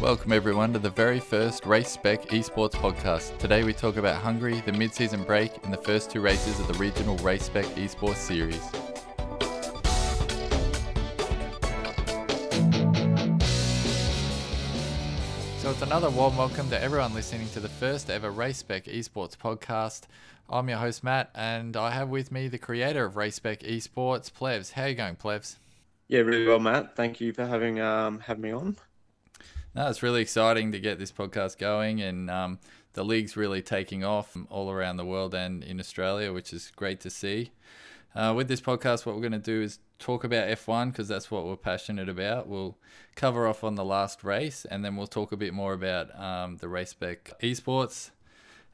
[0.00, 3.38] Welcome everyone to the very first Race Spec Esports podcast.
[3.38, 6.74] Today we talk about Hungary, the mid-season break, and the first two races of the
[6.74, 8.60] regional Race Spec Esports series.
[15.62, 19.34] So it's another warm welcome to everyone listening to the first ever Race Spec Esports
[19.34, 20.02] podcast.
[20.50, 24.30] I'm your host Matt, and I have with me the creator of Race Spec Esports,
[24.30, 24.72] Plevs.
[24.72, 25.56] How are you going, Plevs?
[26.06, 26.96] Yeah, really well, Matt.
[26.96, 28.76] Thank you for having um having me on.
[29.76, 32.60] No, it's really exciting to get this podcast going, and um,
[32.94, 36.98] the league's really taking off all around the world and in Australia, which is great
[37.00, 37.50] to see.
[38.14, 41.30] Uh, with this podcast, what we're going to do is talk about F1 because that's
[41.30, 42.48] what we're passionate about.
[42.48, 42.78] We'll
[43.16, 46.56] cover off on the last race, and then we'll talk a bit more about um,
[46.56, 48.12] the race spec esports,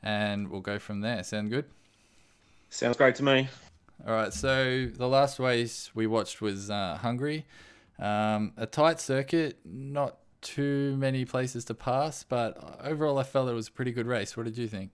[0.04, 1.24] and we'll go from there.
[1.24, 1.64] Sound good?
[2.70, 3.48] Sounds great to me.
[4.06, 4.32] All right.
[4.32, 7.44] So the last race we watched was uh, Hungary.
[7.98, 13.54] Um, a tight circuit, not too many places to pass, but overall, I felt it
[13.54, 14.36] was a pretty good race.
[14.36, 14.90] What did you think?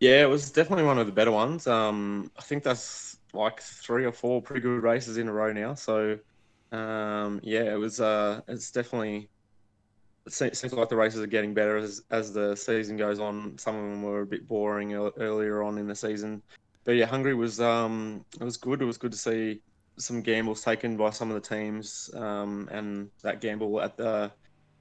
[0.00, 1.66] Yeah, it was definitely one of the better ones.
[1.66, 5.74] Um, I think that's like three or four pretty good races in a row now.
[5.74, 6.18] So,
[6.72, 8.00] um, yeah, it was.
[8.00, 9.28] Uh, it's definitely.
[10.26, 13.56] It seems like the races are getting better as as the season goes on.
[13.58, 16.42] Some of them were a bit boring earlier on in the season,
[16.84, 17.60] but yeah, Hungary was.
[17.60, 18.82] Um, it was good.
[18.82, 19.60] It was good to see
[19.96, 24.30] some gambles taken by some of the teams, um, and that gamble at the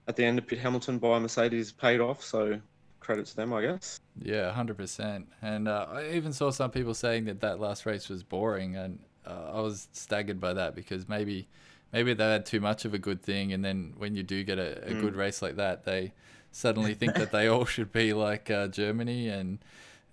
[0.08, 2.24] at the end of Pitt Hamilton by Mercedes paid off.
[2.24, 2.60] So
[3.00, 4.00] credit to them, I guess.
[4.22, 5.28] Yeah, hundred percent.
[5.42, 9.00] And uh, I even saw some people saying that that last race was boring, and
[9.26, 11.48] uh, I was staggered by that because maybe
[11.94, 14.60] maybe they had too much of a good thing, and then when you do get
[14.60, 15.02] a, a mm.
[15.02, 16.14] good race like that, they
[16.52, 19.60] suddenly think that they all should be like uh, Germany and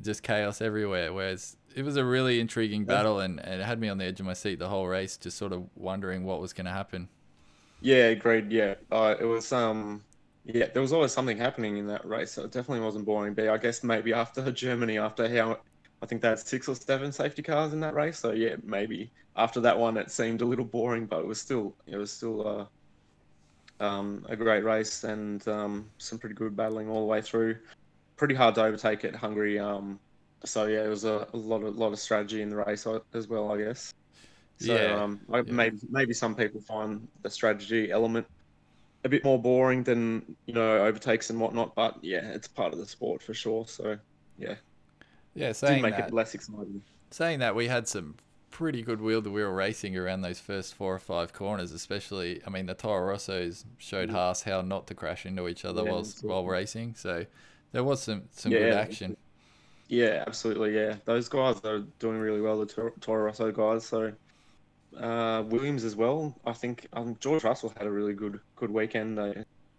[0.03, 1.13] just chaos everywhere.
[1.13, 4.21] Whereas it was a really intriguing battle, and, and it had me on the edge
[4.21, 7.09] of my seat the whole race, just sort of wondering what was going to happen.
[7.85, 8.51] Yeah, agreed.
[8.51, 9.53] Yeah, uh, it was.
[9.53, 10.07] Um,
[10.45, 13.35] yeah, there was always something happening in that race, so it definitely wasn't boring.
[13.35, 15.61] But I guess maybe after Germany, after how
[16.03, 19.13] I think they had six or seven safety cars in that race, so yeah, maybe
[19.37, 22.71] after that one it seemed a little boring, but it was still it was still
[23.81, 27.59] uh, um, a great race and um, some pretty good battling all the way through.
[28.17, 29.59] Pretty hard to overtake at Hungary.
[29.59, 30.01] Um,
[30.45, 33.01] so yeah, it was a, a lot of lot of strategy in the race uh,
[33.13, 33.93] as well, I guess.
[34.59, 35.43] So yeah, um, yeah.
[35.47, 38.27] maybe maybe some people find the strategy element
[39.05, 42.79] a bit more boring than you know overtakes and whatnot, but yeah, it's part of
[42.79, 43.67] the sport for sure.
[43.67, 43.99] So
[44.39, 44.55] yeah,
[45.35, 46.83] yeah, saying make that, it less exciting.
[47.11, 48.15] Saying that, we had some
[48.51, 52.41] pretty good wheel to wheel racing around those first four or five corners, especially.
[52.47, 54.17] I mean, the Toro Rossos showed yeah.
[54.17, 56.95] Haas how not to crash into each other yeah, while while racing.
[56.95, 57.27] So
[57.73, 59.17] there was some some yeah, good action.
[59.89, 60.75] Yeah, absolutely.
[60.75, 62.59] Yeah, those guys are doing really well.
[62.59, 63.85] The Toro Rosso guys.
[63.85, 64.13] So
[64.99, 66.35] uh, Williams as well.
[66.45, 69.19] I think um, George Russell had a really good good weekend.
[69.19, 69.35] Uh,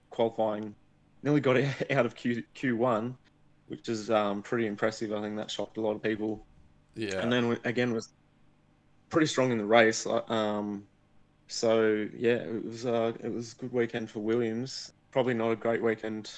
[0.10, 0.74] qualifying,
[1.24, 1.58] nearly got
[1.92, 3.18] out of Q Q one,
[3.68, 5.14] which is um, pretty impressive.
[5.14, 6.46] I think that shocked a lot of people.
[6.96, 7.20] Yeah.
[7.20, 8.10] And then again was
[9.10, 10.06] pretty strong in the race.
[10.06, 10.86] Uh, um,
[11.48, 14.94] so yeah, it was uh, it was a good weekend for Williams.
[15.12, 16.32] Probably not a great weekend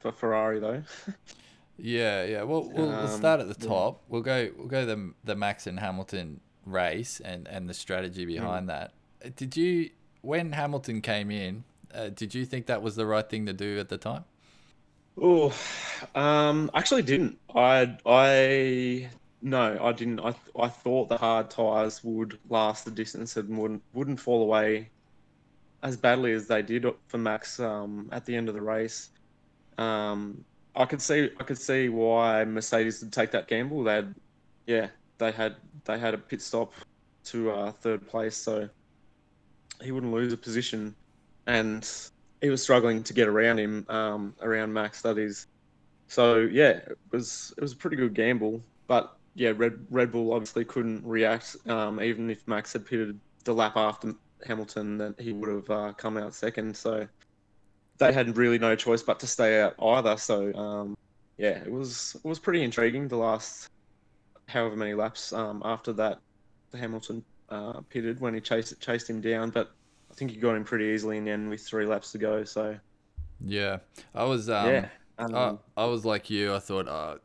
[0.00, 0.82] for Ferrari though.
[1.76, 2.42] yeah, yeah.
[2.42, 4.02] Well, we'll, we'll start at the top.
[4.02, 4.12] Yeah.
[4.12, 8.28] We'll go we'll go the the Max and Hamilton race and, and the strategy mm.
[8.28, 8.68] behind mm.
[8.68, 9.36] that.
[9.36, 9.90] Did you,
[10.22, 11.64] when Hamilton came in,
[11.94, 14.24] uh, did you think that was the right thing to do at the time?
[15.20, 15.54] Oh,
[16.14, 17.38] um, actually didn't.
[17.54, 19.08] I, I,
[19.42, 20.20] no, I didn't.
[20.20, 24.90] I, I thought the hard tires would last the distance and wouldn't, wouldn't fall away
[25.84, 29.10] as badly as they did for Max um, at the end of the race.
[29.78, 30.44] Um,
[30.74, 33.84] I could see, I could see why Mercedes would take that gamble.
[33.84, 34.02] They
[34.66, 34.88] yeah,
[35.18, 36.72] they had they had a pit stop
[37.24, 38.68] to uh, third place, so
[39.82, 40.94] he wouldn't lose a position,
[41.46, 41.88] and
[42.40, 45.02] he was struggling to get around him, um, around Max.
[45.02, 45.46] That is,
[46.08, 50.32] so yeah, it was it was a pretty good gamble, but yeah, Red Red Bull
[50.32, 51.56] obviously couldn't react.
[51.66, 54.14] Um, even if Max had pitted the lap after
[54.46, 56.76] Hamilton, that he would have uh, come out second.
[56.76, 57.06] So
[57.98, 60.16] they had really no choice but to stay out either.
[60.16, 60.96] So um,
[61.36, 63.68] yeah, it was it was pretty intriguing the last
[64.46, 66.20] however many laps um, after that,
[66.74, 69.72] Hamilton uh, pitted when he chased chased him down, but
[70.10, 72.44] I think he got him pretty easily in the end with three laps to go.
[72.44, 72.76] So
[73.40, 73.78] yeah,
[74.14, 74.88] I was um, yeah,
[75.18, 75.34] um,
[75.76, 76.54] I, I, was like you.
[76.54, 77.16] I thought uh,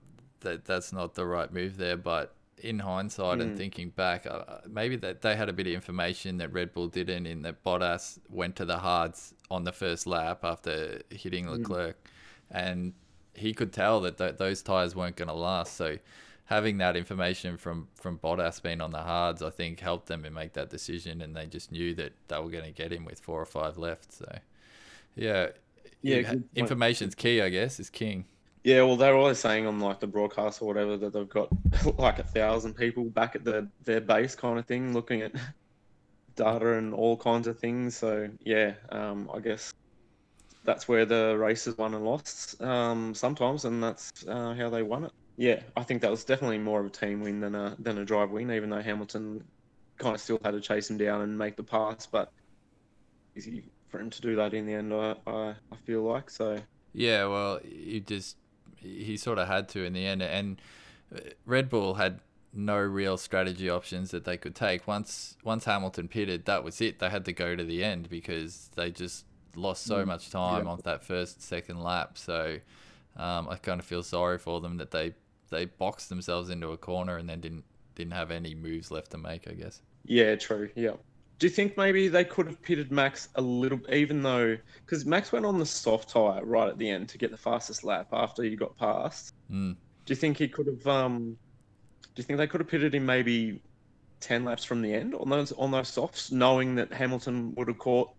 [0.42, 3.42] that that's not the right move there, but in hindsight mm.
[3.42, 6.88] and thinking back, uh, maybe that they had a bit of information that Red Bull
[6.88, 11.57] didn't, in that Bottas went to the hards on the first lap after hitting mm.
[11.57, 12.10] Leclerc, mm.
[12.51, 12.94] and
[13.33, 15.75] he could tell that th- those tires weren't going to last.
[15.75, 15.98] So
[16.49, 20.31] having that information from from Bottas being on the hards, I think helped them to
[20.31, 23.19] make that decision, and they just knew that they were going to get him with
[23.19, 24.11] four or five left.
[24.13, 24.39] So,
[25.15, 25.49] yeah,
[26.01, 28.25] yeah, information's key, I guess, is king.
[28.63, 31.49] Yeah, well, they're always saying on like the broadcast or whatever that they've got
[31.99, 35.31] like a thousand people back at the, their base kind of thing, looking at
[36.35, 37.95] data and all kinds of things.
[37.95, 39.71] So yeah, um, I guess
[40.63, 45.05] that's where the races won and lost um, sometimes, and that's uh, how they won
[45.05, 45.11] it.
[45.39, 48.03] Yeah, I think that was definitely more of a team win than a than a
[48.03, 49.41] drive win, even though Hamilton
[49.97, 52.33] kind of still had to chase him down and make the pass, but
[53.38, 54.94] easy for him to do that in the end.
[54.94, 56.59] I I, I feel like so.
[56.91, 58.36] Yeah, well, he just
[58.75, 60.62] he sort of had to in the end, and
[61.45, 62.19] Red Bull had
[62.51, 64.89] no real strategy options that they could take.
[64.89, 67.00] Once once Hamilton pitted, that was it.
[67.00, 69.24] They had to go to the end because they just
[69.56, 70.07] lost so mm.
[70.07, 70.71] much time yeah.
[70.71, 72.18] on that first second lap.
[72.18, 72.57] So
[73.15, 75.13] um, I kind of feel sorry for them that they
[75.49, 77.65] they boxed themselves into a corner and then didn't
[77.95, 79.47] didn't have any moves left to make.
[79.47, 79.81] I guess.
[80.05, 80.69] Yeah, true.
[80.75, 80.93] Yeah.
[81.39, 85.31] Do you think maybe they could have pitted Max a little, even though because Max
[85.31, 88.43] went on the soft tire right at the end to get the fastest lap after
[88.43, 89.33] he got past?
[89.49, 89.75] Mm.
[90.05, 90.85] Do you think he could have?
[90.85, 91.37] Um,
[92.03, 93.61] do you think they could have pitted him maybe
[94.19, 97.77] ten laps from the end on those on those softs, knowing that Hamilton would have
[97.77, 98.09] caught,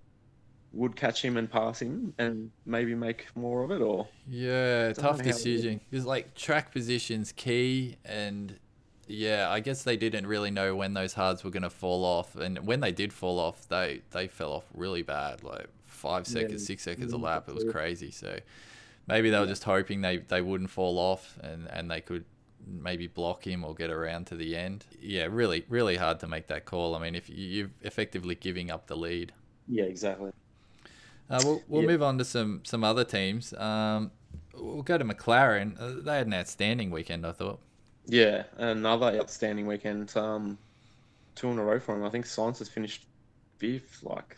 [0.73, 3.81] would catch him and pass him, and maybe make more of it?
[3.81, 5.81] Or yeah, tough decision.
[5.91, 8.59] Because like track positions key, and
[9.07, 12.37] yeah, I guess they didn't really know when those hards were going to fall off,
[12.37, 16.63] and when they did fall off, they they fell off really bad, like five seconds,
[16.63, 16.67] yeah.
[16.67, 17.27] six seconds a mm-hmm.
[17.27, 17.49] lap.
[17.49, 18.11] It was crazy.
[18.11, 18.39] So
[19.07, 22.25] maybe they were just hoping they, they wouldn't fall off and, and they could
[22.67, 24.87] maybe block him or get around to the end.
[25.01, 26.95] Yeah, really, really hard to make that call.
[26.95, 29.33] I mean, if you're effectively giving up the lead.
[29.69, 30.33] Yeah, exactly.
[31.31, 33.53] Uh, we'll we'll move on to some some other teams.
[33.55, 34.11] Um,
[34.55, 35.81] we'll go to McLaren.
[35.81, 37.61] Uh, they had an outstanding weekend, I thought.
[38.07, 40.17] Yeah, another outstanding weekend.
[40.17, 40.59] Um,
[41.37, 42.05] two in a row for him.
[42.05, 43.07] I think Sainz has finished
[43.59, 44.37] fifth like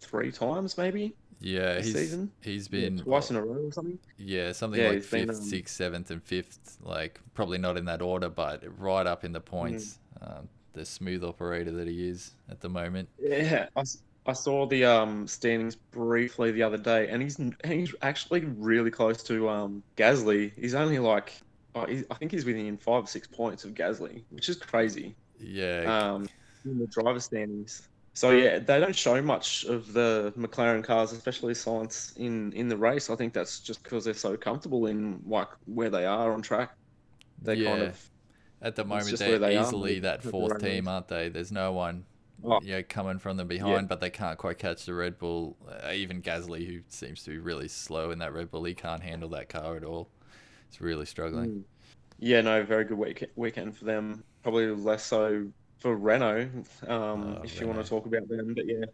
[0.00, 1.14] three times, maybe.
[1.38, 2.32] Yeah, he's season.
[2.40, 3.98] he's been yeah, twice in a row or something.
[4.16, 5.36] Yeah, something yeah, like fifth, been, um...
[5.36, 6.78] sixth, seventh, and fifth.
[6.82, 9.98] Like probably not in that order, but right up in the points.
[10.22, 10.38] Mm.
[10.38, 13.08] Um, the smooth operator that he is at the moment.
[13.18, 13.82] Yeah, I,
[14.26, 19.22] I saw the um, standings briefly the other day, and he's he's actually really close
[19.24, 20.52] to um, Gasly.
[20.56, 21.34] He's only like
[21.74, 25.14] oh, he's, I think he's within five or six points of Gasly, which is crazy.
[25.38, 25.82] Yeah.
[25.86, 26.28] Um,
[26.64, 27.88] in the driver standings.
[28.14, 32.76] So yeah, they don't show much of the McLaren cars, especially Sainz in in the
[32.76, 33.10] race.
[33.10, 36.74] I think that's just because they're so comfortable in like where they are on track.
[37.42, 37.70] They yeah.
[37.70, 38.10] kind of
[38.62, 41.28] at the moment they're they easily are, that fourth team, aren't they?
[41.28, 42.06] There's no one
[42.44, 42.60] oh.
[42.62, 43.86] you know, coming from them behind, yeah.
[43.88, 45.56] but they can't quite catch the Red Bull.
[45.68, 49.02] Uh, even Gasly, who seems to be really slow in that Red Bull, he can't
[49.02, 50.08] handle that car at all.
[50.68, 51.50] It's really struggling.
[51.50, 51.62] Mm.
[52.18, 54.24] Yeah, no, very good week- weekend for them.
[54.42, 55.46] Probably less so
[55.78, 56.48] for Renault,
[56.86, 57.60] um, oh, if Renault.
[57.60, 58.54] you want to talk about them.
[58.54, 58.84] But yeah,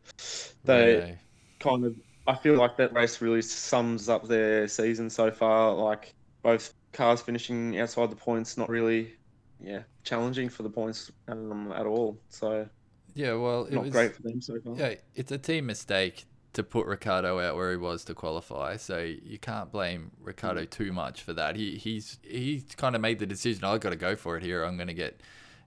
[0.65, 1.17] they Renault.
[1.61, 1.95] kind of.
[2.27, 5.75] I feel like that race really sums up their season so far.
[5.75, 9.15] Like both cars finishing outside the points, not really,
[9.61, 12.19] yeah, challenging for the points um, at all.
[12.29, 12.69] So
[13.15, 14.75] yeah, well, not was, great for them so far.
[14.77, 18.77] Yeah, it's a team mistake to put Ricciardo out where he was to qualify.
[18.77, 20.71] So you can't blame Ricciardo mm.
[20.71, 21.57] too much for that.
[21.57, 23.65] He he's he's kind of made the decision.
[23.65, 24.65] I've got to go for it here.
[24.65, 25.21] I'm going to get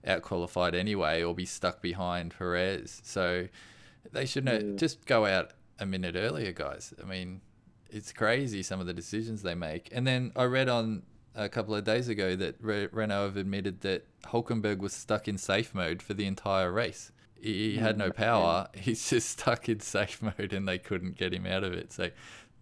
[0.06, 3.00] out qualified anyway or be stuck behind Perez.
[3.04, 3.48] So
[4.12, 4.76] they should know, yeah.
[4.76, 6.94] just go out a minute earlier, guys.
[7.02, 7.40] I mean,
[7.90, 9.88] it's crazy some of the decisions they make.
[9.92, 11.02] And then I read on
[11.34, 15.36] a couple of days ago that Re- Renault have admitted that Hulkenberg was stuck in
[15.36, 17.12] safe mode for the entire race.
[17.40, 18.68] He, had no power.
[18.74, 21.92] He's just stuck in safe mode and they couldn't get him out of it.
[21.92, 22.10] So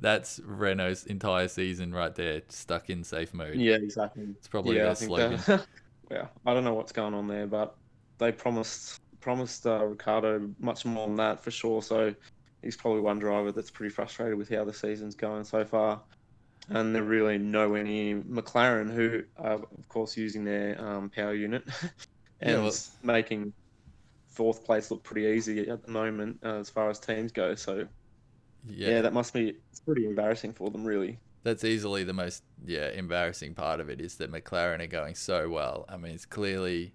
[0.00, 3.56] that's Renault's entire season right there, stuck in safe mode.
[3.56, 4.24] Yeah, exactly.
[4.36, 5.40] It's probably yeah, their slogan.
[6.10, 7.76] yeah, I don't know what's going on there, but
[8.18, 11.80] they promised promised uh, Ricciardo much more than that for sure.
[11.80, 12.14] So
[12.62, 16.00] he's probably one driver that's pretty frustrated with how the season's going so far.
[16.68, 21.62] And they're really nowhere near McLaren, who are of course using their um, power unit
[22.40, 23.52] and yeah, well, making
[24.34, 27.54] fourth place look pretty easy at the moment uh, as far as teams go.
[27.54, 27.86] So
[28.68, 28.88] yeah.
[28.90, 32.88] yeah, that must be it's pretty embarrassing for them, really that's easily the most yeah
[32.88, 35.84] embarrassing part of it is that McLaren are going so well.
[35.88, 36.94] I mean, it's clearly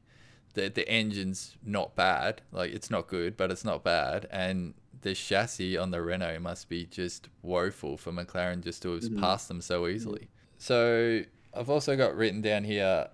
[0.56, 5.14] the the engine's not bad, like it's not good, but it's not bad, and the
[5.14, 9.20] chassis on the Renault must be just woeful for McLaren just to have mm-hmm.
[9.20, 10.30] passed them so easily.
[10.58, 11.22] So
[11.54, 13.08] I've also got written down here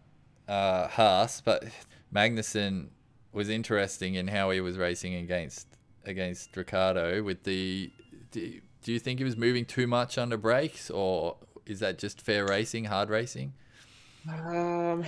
[0.48, 1.66] uh, Haas, but
[2.14, 2.88] Magnussen
[3.36, 5.68] was interesting in how he was racing against
[6.06, 7.92] against Ricciardo with the,
[8.32, 12.22] the do you think he was moving too much under brakes, or is that just
[12.22, 13.54] fair racing, hard racing?
[14.30, 15.04] Um,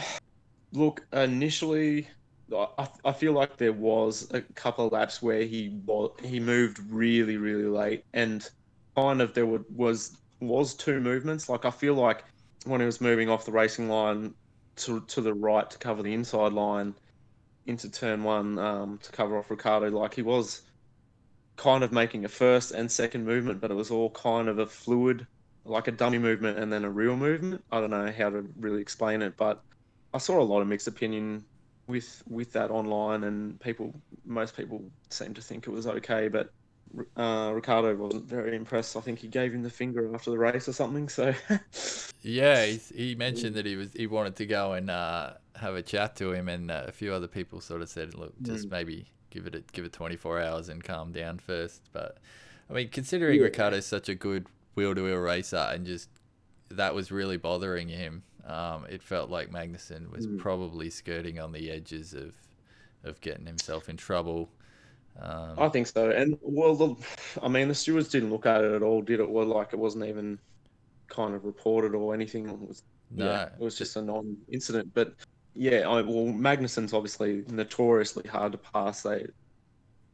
[0.73, 2.07] look, initially,
[2.53, 5.79] I, I feel like there was a couple of laps where he
[6.23, 8.47] he moved really, really late, and
[8.95, 11.47] kind of there was was two movements.
[11.47, 12.23] Like I feel like
[12.65, 14.33] when he was moving off the racing line
[14.77, 16.93] to to the right to cover the inside line
[17.67, 19.89] into turn one um, to cover off Ricciardo.
[19.89, 20.61] like he was
[21.57, 24.65] kind of making a first and second movement, but it was all kind of a
[24.65, 25.27] fluid,
[25.65, 27.63] like a dummy movement and then a real movement.
[27.71, 29.61] I don't know how to really explain it, but
[30.13, 31.43] I saw a lot of mixed opinion
[31.87, 33.93] with with that online, and people,
[34.25, 36.51] most people seem to think it was okay, but
[37.15, 38.95] uh, Ricciardo wasn't very impressed.
[38.95, 41.09] I think he gave him the finger after the race or something.
[41.09, 41.33] So
[42.21, 45.81] yeah, he, he mentioned that he was he wanted to go and uh, have a
[45.81, 48.71] chat to him, and uh, a few other people sort of said, "Look, just mm.
[48.71, 51.81] maybe give it a, give it 24 hours and calm down first.
[51.93, 52.17] But
[52.69, 53.45] I mean, considering yeah.
[53.45, 56.09] Ricciardo's such a good wheel to wheel racer, and just
[56.69, 58.23] that was really bothering him.
[58.45, 60.37] Um, it felt like Magnussen was mm.
[60.37, 62.33] probably skirting on the edges of
[63.03, 64.49] of getting himself in trouble.
[65.19, 66.11] Um, I think so.
[66.11, 66.95] And well, the,
[67.41, 69.29] I mean, the stewards didn't look at it at all, did it?
[69.29, 70.37] Well, like it wasn't even
[71.07, 72.47] kind of reported or anything.
[72.47, 74.93] It was, no, yeah, it was just a non-incident.
[74.93, 75.15] But
[75.57, 79.01] yeah, I, well, Magnussen's obviously notoriously hard to pass.
[79.01, 79.27] They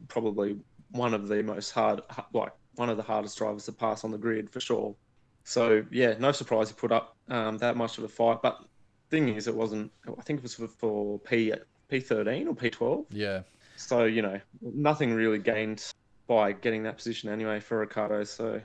[0.08, 0.58] probably
[0.92, 2.02] one of the most hard,
[2.34, 4.96] like one of the hardest drivers to pass on the grid for sure.
[5.44, 8.42] So yeah, no surprise he put up um, that much of a fight.
[8.42, 8.64] But
[9.10, 9.92] thing is, it wasn't.
[10.18, 11.54] I think it was for, for P
[11.90, 13.06] P thirteen or P twelve.
[13.12, 13.42] Yeah.
[13.76, 15.86] So you know, nothing really gained
[16.28, 18.24] by getting that position anyway for Ricciardo.
[18.24, 18.62] So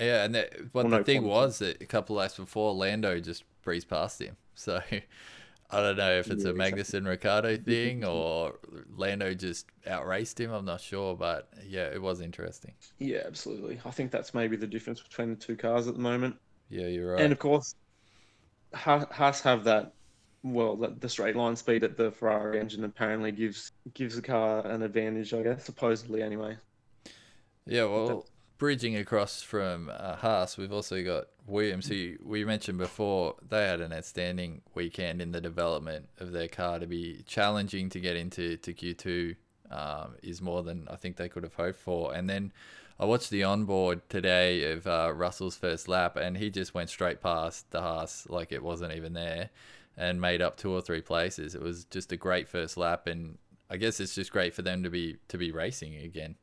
[0.00, 3.20] yeah, and that, what well, the no thing was that a couple laps before Lando
[3.20, 4.36] just breezed past him.
[4.54, 4.80] So
[5.70, 7.10] I don't know if it's yeah, a Magnussen exactly.
[7.10, 8.58] Ricciardo thing or
[8.96, 10.50] Lando just outraced him.
[10.52, 12.74] I'm not sure, but yeah, it was interesting.
[12.98, 13.80] Yeah, absolutely.
[13.84, 16.36] I think that's maybe the difference between the two cars at the moment.
[16.68, 17.22] Yeah, you're right.
[17.22, 17.74] And of course,
[18.74, 19.94] Haas have that.
[20.42, 24.82] Well, the straight line speed at the Ferrari engine apparently gives gives the car an
[24.82, 26.56] advantage, I guess, supposedly anyway.
[27.66, 28.26] Yeah, well,
[28.58, 33.36] bridging across from uh, Haas, we've also got Williams, who we mentioned before.
[33.48, 36.78] They had an outstanding weekend in the development of their car.
[36.78, 39.36] To be challenging to get into to Q2
[39.70, 42.12] um, is more than I think they could have hoped for.
[42.12, 42.52] And then
[42.98, 47.22] I watched the onboard today of uh, Russell's first lap, and he just went straight
[47.22, 49.50] past the Haas like it wasn't even there,
[49.96, 51.54] and made up two or three places.
[51.54, 53.38] It was just a great first lap, and
[53.70, 56.34] I guess it's just great for them to be to be racing again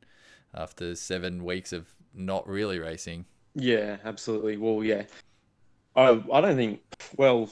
[0.54, 3.24] after seven weeks of not really racing.
[3.54, 4.56] Yeah, absolutely.
[4.56, 5.04] Well, yeah,
[5.94, 6.80] I I don't think.
[7.16, 7.48] Well,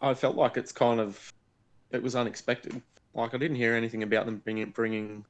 [0.00, 1.32] I felt like it's kind of
[1.90, 2.80] it was unexpected.
[3.14, 5.24] Like I didn't hear anything about them bringing bringing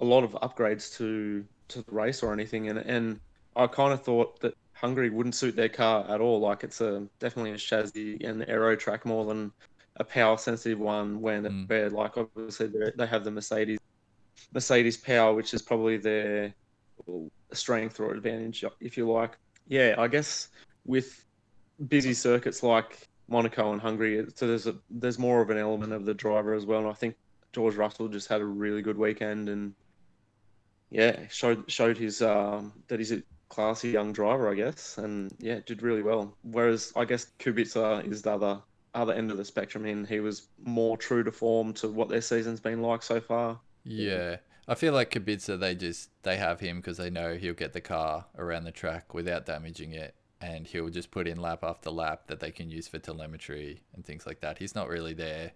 [0.00, 3.20] a lot of upgrades to to the race or anything, and and
[3.56, 6.40] I kind of thought that Hungary wouldn't suit their car at all.
[6.40, 9.52] Like it's a definitely a chassis and aero track more than
[9.96, 11.20] a power sensitive one.
[11.20, 11.68] When mm.
[11.68, 13.78] where like obviously they have the Mercedes
[14.52, 16.54] Mercedes power, which is probably their
[17.54, 19.36] strength or advantage, if you like.
[19.68, 20.48] Yeah, I guess
[20.84, 21.24] with
[21.88, 26.04] busy circuits like Monaco and Hungary, so there's a there's more of an element of
[26.04, 26.80] the driver as well.
[26.80, 27.16] And I think
[27.52, 29.74] George Russell just had a really good weekend and
[30.90, 35.60] yeah, showed showed his um, that he's a classy young driver, I guess, and yeah,
[35.66, 36.36] did really well.
[36.42, 38.60] Whereas I guess Kubica is the other
[38.94, 42.20] other end of the spectrum, and he was more true to form to what their
[42.20, 43.58] season's been like so far.
[43.84, 47.72] Yeah, I feel like Kubica, they just they have him because they know he'll get
[47.72, 51.90] the car around the track without damaging it, and he'll just put in lap after
[51.90, 54.58] lap that they can use for telemetry and things like that.
[54.58, 55.52] He's not really there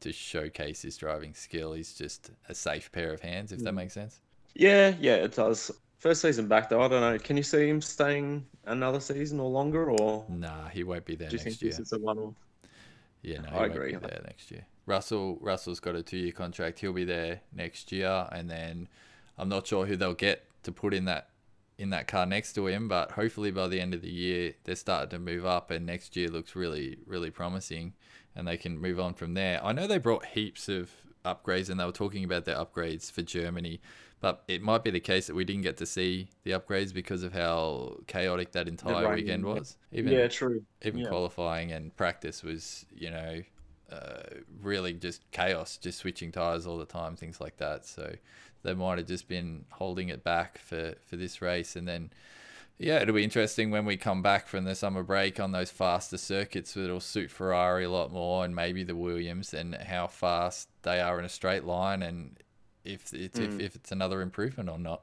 [0.00, 1.72] to showcase his driving skill.
[1.72, 3.76] He's just a safe pair of hands, if that mm.
[3.76, 4.20] makes sense.
[4.54, 5.70] Yeah, yeah, it does.
[5.98, 7.18] First season back though, I don't know.
[7.18, 11.28] Can you see him staying another season or longer, or nah, he won't be there
[11.28, 11.70] do you next think year.
[11.72, 12.34] This is a one-off?
[13.22, 13.92] Yeah, no, I agree.
[13.92, 14.64] there next year.
[14.86, 16.78] Russell Russell's got a two year contract.
[16.78, 18.88] He'll be there next year, and then
[19.36, 21.28] I'm not sure who they'll get to put in that
[21.78, 22.88] in that car next to him.
[22.88, 26.16] But hopefully by the end of the year they're starting to move up, and next
[26.16, 27.94] year looks really really promising,
[28.34, 29.62] and they can move on from there.
[29.62, 30.90] I know they brought heaps of
[31.24, 33.80] upgrades, and they were talking about their upgrades for Germany.
[34.20, 37.22] But it might be the case that we didn't get to see the upgrades because
[37.22, 39.76] of how chaotic that entire weekend was.
[39.92, 40.64] Even, yeah, true.
[40.82, 41.08] Even yeah.
[41.08, 43.42] qualifying and practice was, you know,
[43.90, 47.86] uh, really just chaos, just switching tires all the time, things like that.
[47.86, 48.14] So
[48.62, 51.76] they might have just been holding it back for, for this race.
[51.76, 52.10] And then,
[52.78, 56.18] yeah, it'll be interesting when we come back from the summer break on those faster
[56.18, 61.00] circuits that'll suit Ferrari a lot more and maybe the Williams and how fast they
[61.00, 62.38] are in a straight line and
[62.84, 63.44] if it's, mm.
[63.44, 65.02] if, if it's another improvement or not.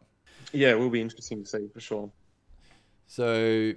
[0.52, 2.12] Yeah, it will be interesting to see for sure.
[3.08, 3.74] So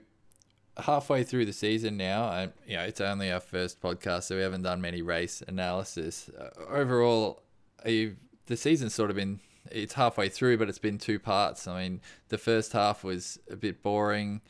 [0.79, 4.43] halfway through the season now, and you know it's only our first podcast, so we
[4.43, 6.31] haven't done many race analysis.
[6.39, 7.43] Uh, overall,
[7.85, 8.17] you,
[8.47, 9.41] the season's sort of been
[9.71, 11.67] it's halfway through, but it's been two parts.
[11.67, 14.41] I mean, the first half was a bit boring.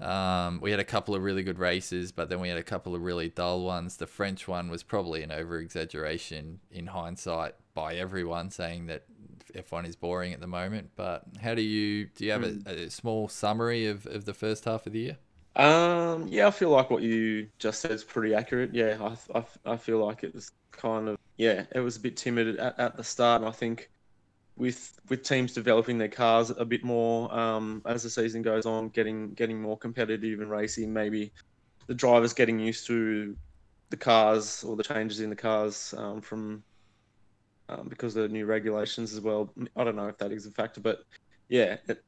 [0.00, 2.94] Um, we had a couple of really good races, but then we had a couple
[2.94, 3.96] of really dull ones.
[3.96, 9.04] The French one was probably an over exaggeration in hindsight by everyone, saying that
[9.54, 10.90] F1 is boring at the moment.
[10.96, 12.24] But how do you do?
[12.24, 12.68] You have a, hmm.
[12.68, 15.18] a, small summary of, of the first half of the year?
[15.56, 18.74] Um, yeah, I feel like what you just said is pretty accurate.
[18.74, 18.98] Yeah,
[19.34, 22.58] I, I, I feel like it was kind of yeah, it was a bit timid
[22.58, 23.88] at, at the start, and I think
[24.56, 28.88] with with teams developing their cars a bit more um, as the season goes on,
[28.90, 31.32] getting getting more competitive and racing, maybe
[31.86, 33.36] the drivers getting used to
[33.90, 36.64] the cars or the changes in the cars um, from
[37.68, 39.52] um, because of the new regulations as well.
[39.76, 41.00] I don't know if that is a factor, but
[41.48, 41.98] yeah, it,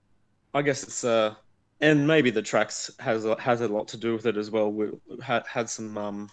[0.54, 1.34] I guess it's uh,
[1.80, 4.72] and maybe the tracks has a, has a lot to do with it as well.
[4.72, 4.90] We
[5.22, 6.30] had had some um,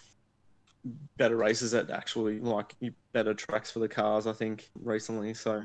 [1.16, 2.74] better races at actually like
[3.12, 5.34] better tracks for the cars, I think, recently.
[5.34, 5.62] So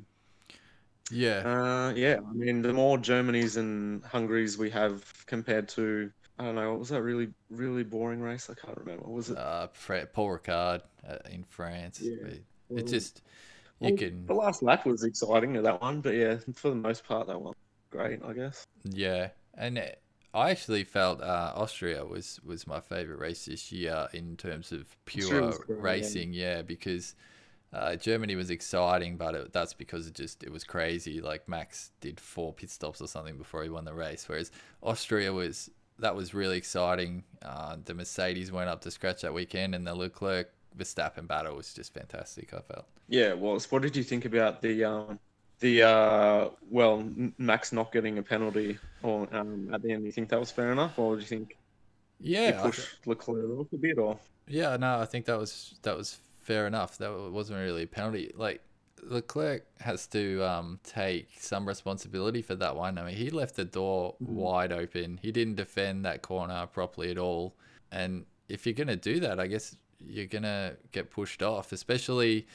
[1.12, 2.19] yeah, uh, yeah.
[2.27, 6.71] I mean, the more Germanys and Hungaries we have compared to I don't know.
[6.71, 8.50] What was that really, really boring race?
[8.50, 9.03] I can't remember.
[9.03, 9.38] What was it?
[9.38, 9.67] Uh,
[10.13, 12.00] Paul Ricard uh, in France.
[12.01, 12.36] Yeah.
[12.69, 13.24] It, just
[13.81, 14.25] you well, can.
[14.25, 17.55] The last lap was exciting that one, but yeah, for the most part, that one
[17.89, 18.65] great, I guess.
[18.86, 19.77] Yeah, and
[20.33, 24.85] I actually felt uh, Austria was was my favorite race this year in terms of
[25.05, 26.33] pure racing.
[26.33, 27.15] Yeah, yeah because.
[27.71, 31.21] Uh, Germany was exciting, but it, that's because it just it was crazy.
[31.21, 34.49] Like Max did four pit stops or something before he won the race, whereas
[34.81, 37.23] Austria was that was really exciting.
[37.43, 41.73] Uh, the Mercedes went up to scratch that weekend, and the Leclerc Verstappen battle was
[41.73, 42.53] just fantastic.
[42.53, 42.85] I felt.
[43.07, 45.19] Yeah, well, what did you think about the um,
[45.59, 47.03] the uh, well
[47.37, 50.01] Max not getting a penalty or um, at the end?
[50.01, 51.57] Do you think that was fair enough, or do you think?
[52.21, 56.17] Yeah, push Leclerc off a bit, or yeah, no, I think that was that was
[56.41, 56.97] fair enough.
[56.97, 58.31] That wasn't really a penalty.
[58.35, 58.61] Like
[59.03, 62.97] Leclerc has to um, take some responsibility for that one.
[62.97, 64.35] I mean, he left the door mm-hmm.
[64.35, 65.19] wide open.
[65.21, 67.55] He didn't defend that corner properly at all.
[67.91, 71.71] And if you're going to do that, I guess you're going to get pushed off,
[71.71, 72.47] especially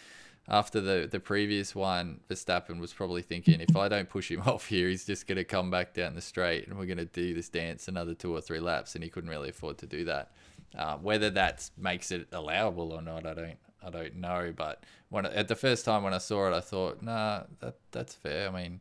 [0.49, 2.21] after the, the previous one.
[2.29, 5.45] Verstappen was probably thinking, if I don't push him off here, he's just going to
[5.45, 8.41] come back down the straight and we're going to do this dance another two or
[8.41, 8.95] three laps.
[8.95, 10.33] And he couldn't really afford to do that.
[10.77, 14.53] Uh, whether that makes it allowable or not, I don't I don't know.
[14.57, 18.15] But when at the first time when I saw it, I thought, nah, that that's
[18.15, 18.49] fair.
[18.49, 18.81] I mean,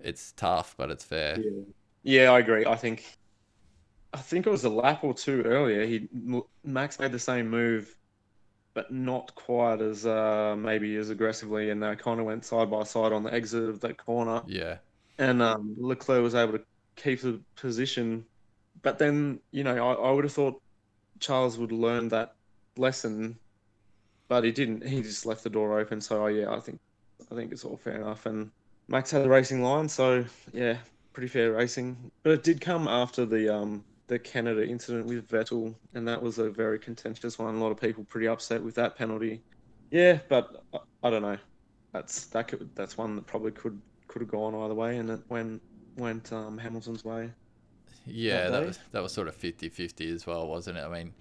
[0.00, 1.38] it's tough, but it's fair.
[1.40, 1.60] Yeah,
[2.02, 2.66] yeah I agree.
[2.66, 3.04] I think,
[4.12, 5.86] I think it was a lap or two earlier.
[5.86, 6.08] He
[6.64, 7.94] Max made the same move,
[8.80, 12.82] but not quite as uh, maybe as aggressively, and they kind of went side by
[12.84, 14.42] side on the exit of that corner.
[14.46, 14.78] Yeah,
[15.18, 16.64] and um, Leclerc was able to
[16.96, 18.24] keep the position,
[18.82, 20.60] but then you know I, I would have thought
[21.18, 22.34] Charles would learn that
[22.76, 23.38] lesson
[24.30, 24.86] but he didn't.
[24.86, 26.00] He just left the door open.
[26.00, 26.78] So yeah, I think
[27.30, 28.24] I think it's all fair enough.
[28.26, 28.50] And
[28.88, 30.76] Max had the racing line, so yeah,
[31.12, 32.12] pretty fair racing.
[32.22, 36.38] But it did come after the um the Canada incident with Vettel, and that was
[36.38, 37.54] a very contentious one.
[37.54, 39.40] A lot of people pretty upset with that penalty.
[39.92, 41.38] Yeah, but I, I don't know.
[41.92, 45.20] That's that could, that's one that probably could could have gone either way, and it
[45.28, 45.62] went
[45.96, 47.30] went um, Hamilton's way.
[48.04, 50.84] Yeah, that, that was that was sort of 50-50 as well, wasn't it?
[50.84, 51.14] I mean,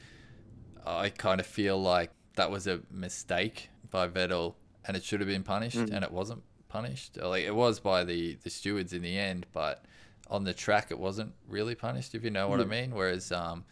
[0.83, 5.29] I kind of feel like that was a mistake by Vettel and it should have
[5.29, 5.93] been punished mm.
[5.93, 7.17] and it wasn't punished.
[7.17, 9.85] Like it was by the the stewards in the end, but
[10.29, 12.63] on the track it wasn't really punished if you know what mm.
[12.63, 12.95] I mean.
[12.95, 13.65] Whereas um,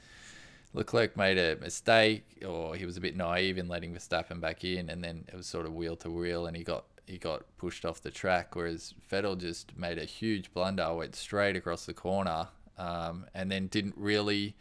[0.74, 4.90] Leclerc made a mistake or he was a bit naive in letting Verstappen back in
[4.90, 7.86] and then it was sort of wheel to wheel and he got he got pushed
[7.86, 12.50] off the track whereas Vettel just made a huge blunder went straight across the corner
[12.78, 14.56] um, and then didn't really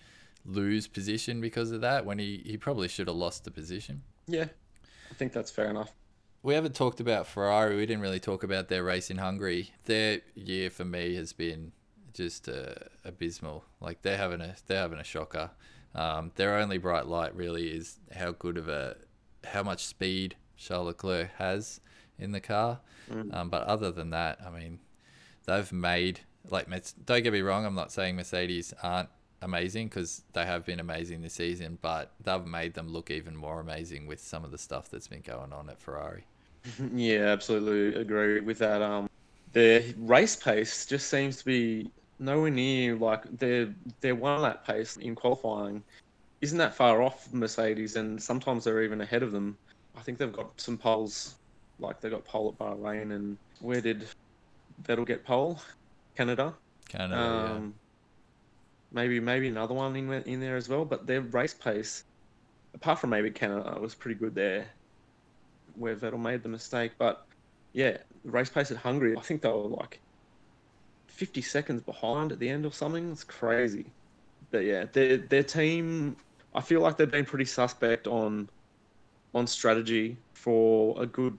[0.45, 4.03] lose position because of that when he, he probably should have lost the position.
[4.27, 4.47] Yeah,
[5.11, 5.93] I think that's fair enough.
[6.43, 7.77] We haven't talked about Ferrari.
[7.77, 9.73] We didn't really talk about their race in Hungary.
[9.85, 11.73] Their year for me has been
[12.17, 12.75] just uh,
[13.05, 13.65] abysmal.
[13.81, 15.51] Like they're having a they're having a shocker.
[15.95, 18.97] Um, their only bright light really is how good of a
[19.45, 21.81] how much speed Charles Leclerc has
[22.19, 22.81] in the car.
[23.11, 23.35] Mm.
[23.35, 24.79] Um, but other than that, I mean,
[25.47, 26.69] they've made like
[27.05, 27.65] don't get me wrong.
[27.65, 29.09] I'm not saying Mercedes aren't
[29.43, 33.61] amazing because they have been amazing this season, but they've made them look even more
[33.61, 36.25] amazing with some of the stuff that's been going on at Ferrari.
[36.93, 38.83] Yeah, absolutely agree with that.
[38.83, 39.09] Um,
[39.53, 44.97] their race pace just seems to be nowhere near like their their one lap pace
[44.97, 45.83] in qualifying
[46.41, 49.57] isn't that far off Mercedes, and sometimes they're even ahead of them.
[49.97, 51.37] I think they've got some poles,
[51.81, 54.07] like they got pole at Bahrain, and where did
[54.85, 55.61] Vettel get pole?
[56.15, 56.55] Canada.
[56.89, 57.21] Canada.
[57.21, 57.83] Um, yeah
[58.93, 60.85] maybe maybe another one in in there as well.
[60.85, 62.05] But their race pace,
[62.75, 64.67] apart from maybe Canada, was pretty good there,
[65.75, 66.93] where Vettel made the mistake.
[66.99, 67.25] But
[67.73, 69.17] yeah, race pace at Hungary.
[69.17, 70.01] I think they were like
[71.17, 73.11] 50 seconds behind at the end or something.
[73.11, 73.87] It's crazy.
[74.51, 76.17] But yeah, their their team.
[76.55, 78.49] I feel like they've been pretty suspect on
[79.35, 81.37] on strategy for a good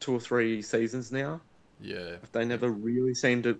[0.00, 1.40] two or three seasons now.
[1.80, 3.58] Yeah, they never really seem to.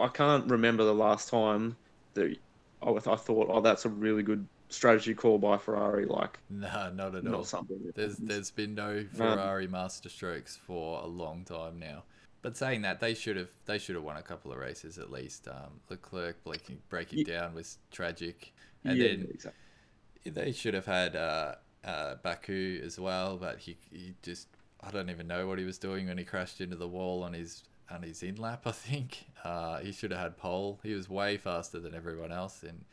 [0.00, 1.76] I can't remember the last time
[2.14, 2.36] that
[2.82, 6.06] I, I thought, oh, that's a really good strategy call by Ferrari.
[6.06, 7.44] Like, nah, not at not all.
[7.44, 12.04] Something there's there's been no Ferrari um, master strokes for a long time now.
[12.40, 15.10] But saying that, they should have they should have won a couple of races at
[15.10, 15.48] least.
[15.48, 17.40] Um, Leclerc breaking breaking yeah.
[17.40, 20.30] down was tragic, and yeah, then exactly.
[20.30, 23.36] they should have had uh, uh, Baku as well.
[23.36, 24.48] But he he just
[24.80, 27.32] I don't even know what he was doing when he crashed into the wall on
[27.32, 28.62] his on his in lap.
[28.66, 30.78] I think uh, he should have had pole.
[30.82, 32.84] He was way faster than everyone else, and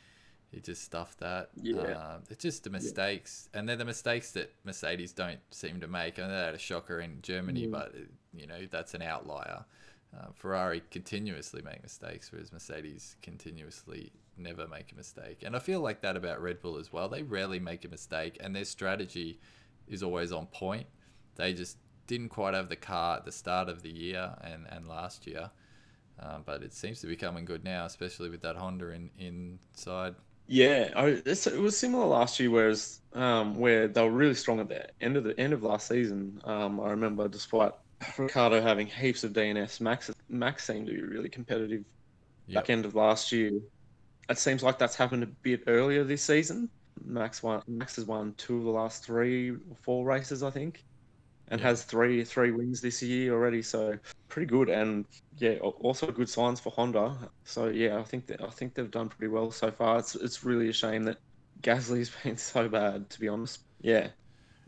[0.52, 1.50] he just stuffed that.
[1.62, 1.82] Yeah.
[1.82, 3.60] Uh, it's just the mistakes, yeah.
[3.60, 6.20] and they're the mistakes that Mercedes don't seem to make.
[6.20, 7.72] I know they had a shocker in Germany, mm.
[7.72, 7.94] but
[8.34, 9.66] you know that's an outlier.
[10.16, 15.44] Uh, Ferrari continuously make mistakes, whereas Mercedes continuously never make a mistake.
[15.44, 17.10] And I feel like that about Red Bull as well.
[17.10, 19.40] They rarely make a mistake, and their strategy
[19.88, 20.88] is always on point.
[21.36, 21.78] They just
[22.08, 25.52] didn't quite have the car at the start of the year and, and last year.
[26.20, 30.16] Um, but it seems to be coming good now, especially with that Honda in inside.
[30.48, 34.70] Yeah, I, it was similar last year, whereas um, where they were really strong at
[34.70, 36.40] the end of the end of last season.
[36.44, 37.72] Um, I remember, despite
[38.18, 41.84] Ricciardo having heaps of DNFs, Max Max seemed to be really competitive
[42.48, 42.64] yep.
[42.64, 43.52] back end of last year.
[44.30, 46.70] It seems like that's happened a bit earlier this season.
[47.04, 47.62] Max won.
[47.68, 50.84] Max has won two of the last three or four races, I think
[51.50, 51.68] and yeah.
[51.68, 53.62] has three three wins this year already.
[53.62, 53.98] So
[54.36, 55.06] pretty good, and
[55.38, 57.15] yeah, also good signs for Honda.
[57.45, 59.98] So yeah, I think that I think they've done pretty well so far.
[59.98, 61.19] It's it's really a shame that
[61.62, 63.62] Gasly's been so bad, to be honest.
[63.80, 64.10] Yeah,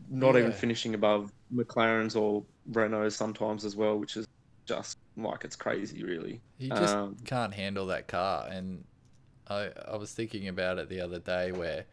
[0.08, 0.40] not yeah.
[0.40, 4.26] even finishing above McLarens or Renaults sometimes as well, which is
[4.64, 6.40] just like it's crazy, really.
[6.56, 8.84] He just um, can't handle that car, and
[9.48, 11.84] I I was thinking about it the other day where.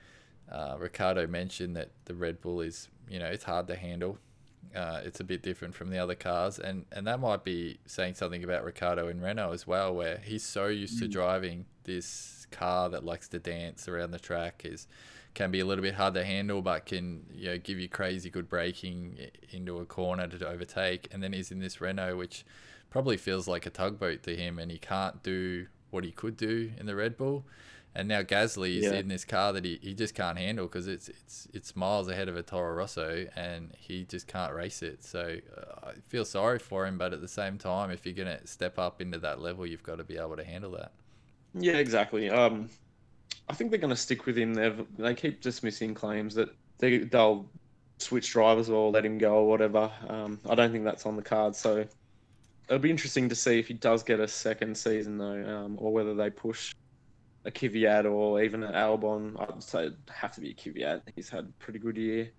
[0.47, 4.19] Uh, Ricciardo mentioned that the Red Bull is, you know, it's hard to handle
[4.75, 8.15] uh, it's a bit different from the other cars, and and that might be saying
[8.15, 10.99] something about Ricciardo in Renault as well, where he's so used mm.
[11.01, 14.87] to driving this car that likes to dance around the track is
[15.33, 18.29] can be a little bit hard to handle, but can you know give you crazy
[18.29, 19.19] good braking
[19.51, 22.45] into a corner to overtake, and then he's in this Renault, which
[22.89, 26.71] probably feels like a tugboat to him, and he can't do what he could do
[26.77, 27.45] in the Red Bull.
[27.97, 28.93] And now Gasly is yeah.
[28.93, 32.27] in this car that he, he just can't handle because it's it's it's miles ahead
[32.27, 35.03] of a Toro Rosso and he just can't race it.
[35.03, 38.45] So uh, I feel sorry for him, but at the same time, if you're gonna
[38.45, 40.91] step up into that level, you've got to be able to handle that.
[41.53, 42.29] Yeah, exactly.
[42.29, 42.69] Um,
[43.47, 44.53] I think they're going to stick with him.
[44.53, 47.49] They they keep dismissing claims that they they'll
[47.97, 49.91] switch drivers or let him go or whatever.
[50.07, 51.55] Um, I don't think that's on the card.
[51.55, 51.85] So
[52.67, 55.93] it'll be interesting to see if he does get a second season though, um, or
[55.93, 56.73] whether they push
[57.45, 59.39] a Kvyat or even an Albon.
[59.39, 61.01] I'd say it'd have to be a Kvyat.
[61.15, 62.31] He's had a pretty good year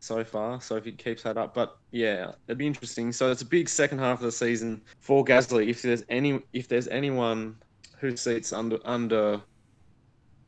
[0.00, 0.60] so far.
[0.60, 3.12] So if he keeps that up, but yeah, it'd be interesting.
[3.12, 5.68] So it's a big second half of the season for Gasly.
[5.68, 7.56] If there's any, if there's anyone
[7.98, 9.40] who seats under under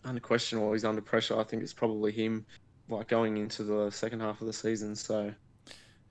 [0.05, 2.45] under question or he's under pressure, I think it's probably him.
[2.89, 4.97] Like going into the second half of the season.
[4.97, 5.33] So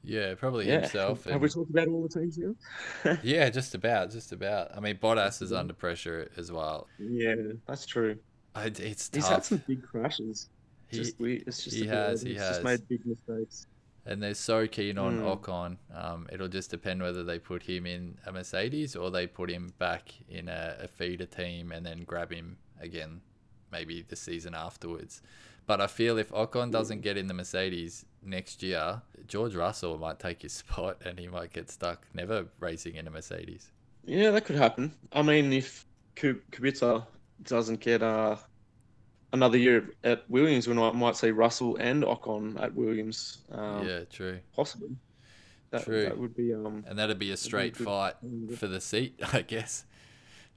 [0.03, 0.81] yeah, probably yeah.
[0.81, 1.25] himself.
[1.25, 1.41] Have and...
[1.41, 2.55] we talked about all the teams here?
[3.23, 4.75] yeah, just about, just about.
[4.75, 6.88] I mean, Bottas is under pressure as well.
[6.97, 7.35] Yeah,
[7.67, 8.17] that's true.
[8.55, 9.23] I, it's tough.
[9.23, 10.49] He's had some big crashes.
[10.88, 12.49] He, just we, it's just he has, he has.
[12.49, 13.67] Just made big mistakes.
[14.05, 15.38] And they're so keen on mm.
[15.38, 15.77] Ocon.
[15.93, 19.73] Um, it'll just depend whether they put him in a Mercedes or they put him
[19.77, 23.21] back in a, a feeder team and then grab him again,
[23.71, 25.21] maybe the season afterwards.
[25.69, 30.17] But I feel if Ocon doesn't get in the Mercedes next year, George Russell might
[30.17, 33.69] take his spot and he might get stuck never racing in a Mercedes.
[34.03, 34.95] Yeah, that could happen.
[35.13, 37.05] I mean, if Kubica
[37.43, 38.38] doesn't get uh,
[39.32, 43.38] another year at Williams, we might, might see Russell and Ocon at Williams.
[43.51, 44.39] Um, yeah, true.
[44.55, 44.95] Possibly.
[45.69, 46.01] That, true.
[46.01, 48.15] That would be um, and that'd be a straight be fight
[48.58, 49.86] for the seat, I guess.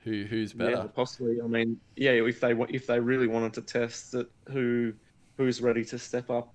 [0.05, 0.71] Who who's better?
[0.73, 1.41] Yeah, possibly.
[1.43, 4.93] I mean, yeah, if they if they really wanted to test that, who
[5.37, 6.53] who's ready to step up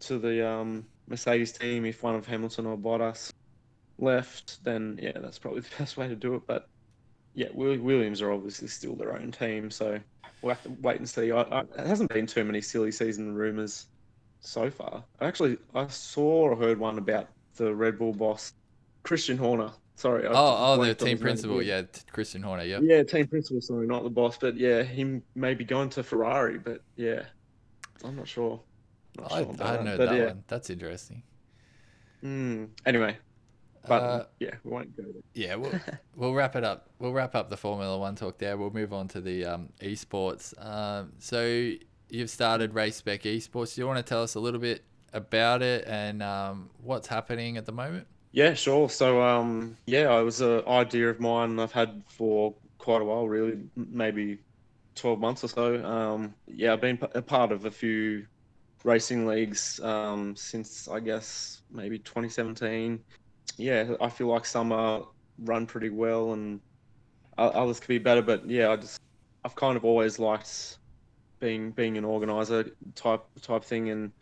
[0.00, 3.32] to the um, Mercedes team if one of Hamilton or Bottas
[3.98, 6.42] left, then yeah, that's probably the best way to do it.
[6.46, 6.68] But
[7.34, 9.98] yeah, Williams are obviously still their own team, so
[10.40, 11.32] we'll have to wait and see.
[11.32, 13.86] I, I, it hasn't been too many silly season rumours
[14.40, 15.04] so far.
[15.20, 18.54] Actually, I saw or heard one about the Red Bull boss,
[19.02, 20.26] Christian Horner, Sorry.
[20.26, 21.62] I oh, oh, the team principal.
[21.62, 21.82] Yeah,
[22.12, 22.64] Christian Horner.
[22.64, 22.80] Yeah.
[22.82, 23.62] Yeah, team principal.
[23.62, 27.22] Sorry, not the boss, but yeah, him maybe going to Ferrari, but yeah,
[28.04, 28.60] I'm not sure.
[29.18, 30.26] Not I, sure I know that, that yeah.
[30.26, 30.44] one.
[30.48, 31.22] That's interesting.
[32.22, 33.16] Mm, anyway,
[33.88, 35.22] But uh, yeah, we won't go there.
[35.32, 35.80] Yeah, we'll
[36.14, 36.90] we'll wrap it up.
[36.98, 38.58] We'll wrap up the Formula One talk there.
[38.58, 40.52] We'll move on to the um, esports.
[40.64, 41.72] Um, so
[42.10, 43.74] you've started Race Spec Esports.
[43.74, 47.56] Do you want to tell us a little bit about it and um, what's happening
[47.56, 48.06] at the moment?
[48.36, 48.90] Yeah, sure.
[48.90, 53.26] So um, yeah, it was an idea of mine I've had for quite a while,
[53.26, 54.40] really, maybe
[54.94, 55.82] 12 months or so.
[55.82, 58.26] Um, yeah, I've been a part of a few
[58.84, 63.02] racing leagues um, since I guess maybe 2017.
[63.56, 65.06] Yeah, I feel like some are
[65.38, 66.60] run pretty well and
[67.38, 68.98] others could be better, but yeah, I just
[69.44, 70.76] I've kind of always liked
[71.40, 74.12] being being an organizer type type thing, and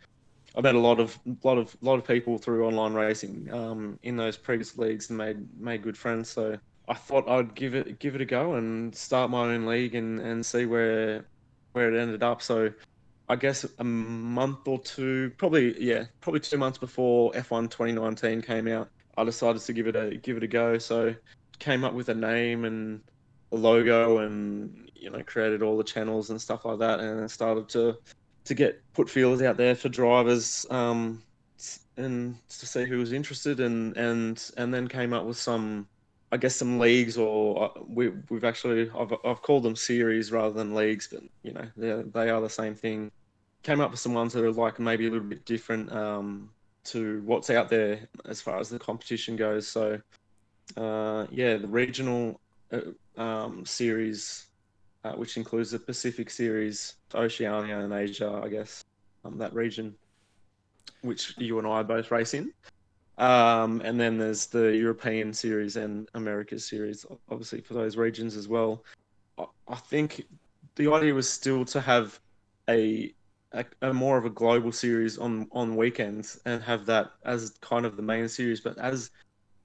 [0.57, 4.15] I met a lot of lot of lot of people through online racing um, in
[4.15, 6.29] those previous leagues and made made good friends.
[6.29, 9.95] So I thought I'd give it give it a go and start my own league
[9.95, 11.25] and, and see where
[11.73, 12.41] where it ended up.
[12.41, 12.71] So
[13.27, 18.67] I guess a month or two, probably yeah, probably two months before F1 2019 came
[18.67, 20.77] out, I decided to give it a give it a go.
[20.77, 21.13] So
[21.59, 23.01] came up with a name and
[23.51, 27.67] a logo and you know created all the channels and stuff like that and started
[27.69, 27.97] to
[28.45, 31.21] to get put feelers out there for drivers um,
[31.97, 35.87] and to see who was interested and and and then came up with some
[36.31, 40.53] I guess some leagues, or uh, we, we've actually I've, I've called them series rather
[40.53, 43.11] than leagues, but you know they they are the same thing.
[43.63, 46.49] Came up with some ones that are like maybe a little bit different um,
[46.85, 49.67] to what's out there as far as the competition goes.
[49.67, 50.01] So
[50.75, 52.39] uh, yeah, the regional
[52.71, 54.47] uh, um, series,
[55.03, 58.83] uh, which includes the Pacific series, Oceania and Asia, I guess
[59.23, 59.95] um, that region,
[61.01, 62.51] which you and I both race in.
[63.17, 68.47] Um, and then there's the European series and America's series, obviously for those regions as
[68.47, 68.83] well.
[69.67, 70.25] I think
[70.75, 72.19] the idea was still to have
[72.69, 73.13] a,
[73.53, 77.85] a, a, more of a global series on on weekends and have that as kind
[77.85, 78.61] of the main series.
[78.61, 79.11] But as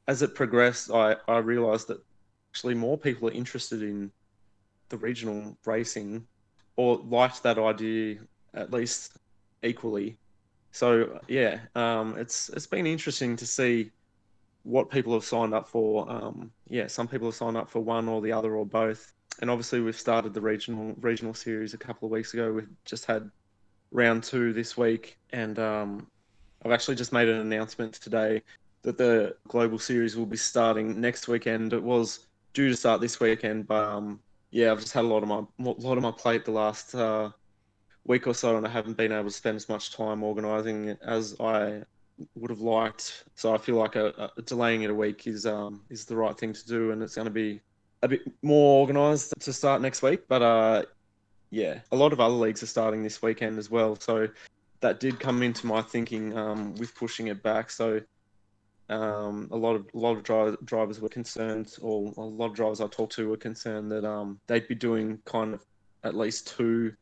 [0.06, 2.02] as it progressed, I I realised that
[2.52, 4.10] actually more people are interested in
[4.88, 6.26] the regional racing
[6.80, 6.86] or
[7.18, 8.16] liked that idea
[8.54, 9.18] at least
[9.62, 10.16] equally
[10.72, 13.90] so yeah, um, it's it's been interesting to see
[14.62, 16.10] what people have signed up for.
[16.10, 19.12] Um, yeah, some people have signed up for one or the other or both.
[19.40, 22.52] And obviously, we've started the regional regional series a couple of weeks ago.
[22.52, 23.30] We've just had
[23.90, 26.06] round two this week, and um,
[26.64, 28.42] I've actually just made an announcement today
[28.82, 31.72] that the global series will be starting next weekend.
[31.72, 35.22] It was due to start this weekend, but um, yeah, I've just had a lot
[35.22, 37.30] of my lot of my plate the last uh,
[38.04, 41.36] week or so, and I haven't been able to spend as much time organising as
[41.40, 41.82] I
[42.34, 43.24] would have liked.
[43.34, 46.36] So I feel like a, a, delaying it a week is um, is the right
[46.36, 47.60] thing to do, and it's going to be
[48.02, 50.26] a bit more organised to start next week.
[50.28, 50.82] But uh,
[51.50, 54.28] yeah, a lot of other leagues are starting this weekend as well, so
[54.80, 57.70] that did come into my thinking um, with pushing it back.
[57.70, 58.00] So.
[58.90, 62.54] Um, a lot of a lot of drivers, drivers were concerned, or a lot of
[62.54, 65.64] drivers I talked to were concerned that um, they'd be doing kind of
[66.02, 66.92] at least two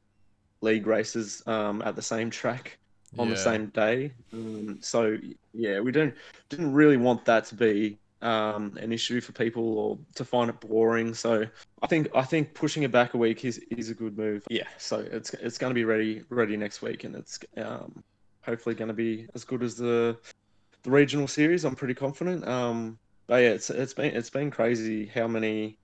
[0.60, 2.78] league races um, at the same track
[3.18, 3.34] on yeah.
[3.34, 4.12] the same day.
[4.32, 5.16] Um, so
[5.54, 6.14] yeah, we don't
[6.50, 10.60] didn't really want that to be um, an issue for people or to find it
[10.60, 11.14] boring.
[11.14, 11.46] So
[11.82, 14.44] I think I think pushing it back a week is is a good move.
[14.50, 18.02] Yeah, so it's it's going to be ready ready next week, and it's um,
[18.42, 20.18] hopefully going to be as good as the
[20.88, 21.64] the regional series.
[21.64, 22.46] I'm pretty confident.
[22.46, 25.78] Um, but yeah, it's it's been it's been crazy how many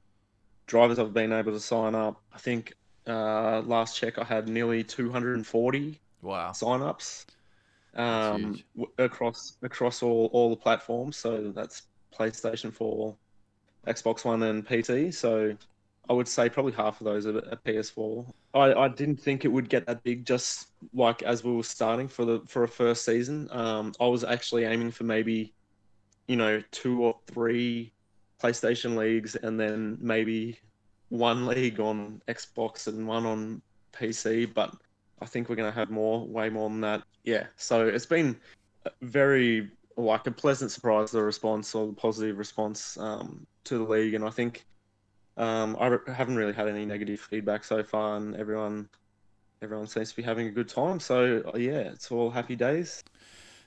[0.66, 2.20] drivers I've been able to sign up.
[2.32, 2.72] I think
[3.06, 7.26] uh, last check, I had nearly 240 wow signups
[7.94, 8.58] um,
[8.98, 11.16] across across all, all the platforms.
[11.16, 11.82] So that's
[12.18, 13.14] PlayStation 4,
[13.86, 15.12] Xbox One, and PC.
[15.12, 15.54] So
[16.08, 18.30] I would say probably half of those are at PS4.
[18.52, 22.08] I, I didn't think it would get that big just like as we were starting
[22.08, 23.48] for the for a first season.
[23.50, 25.54] Um, I was actually aiming for maybe,
[26.26, 27.92] you know, two or three
[28.42, 30.58] PlayStation leagues and then maybe
[31.08, 33.62] one league on Xbox and one on
[33.92, 34.74] PC, but
[35.22, 37.02] I think we're going to have more, way more than that.
[37.22, 38.36] Yeah, so it's been
[39.00, 44.14] very like a pleasant surprise the response or the positive response um, to the league,
[44.14, 44.66] and I think
[45.36, 48.88] um, I haven't really had any negative feedback so far, and everyone
[49.62, 51.00] everyone seems to be having a good time.
[51.00, 53.02] So yeah, it's all happy days.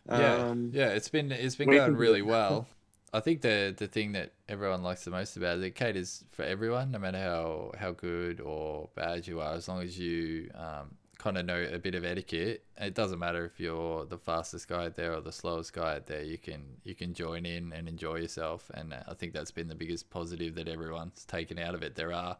[0.09, 2.67] Yeah, um, yeah, it's been it's been going really well.
[3.13, 6.43] I think the the thing that everyone likes the most about it, it caters for
[6.43, 10.95] everyone, no matter how how good or bad you are, as long as you um,
[11.17, 12.63] kind of know a bit of etiquette.
[12.79, 16.05] It doesn't matter if you're the fastest guy out there or the slowest guy out
[16.05, 16.23] there.
[16.23, 19.75] You can you can join in and enjoy yourself, and I think that's been the
[19.75, 21.95] biggest positive that everyone's taken out of it.
[21.95, 22.37] There are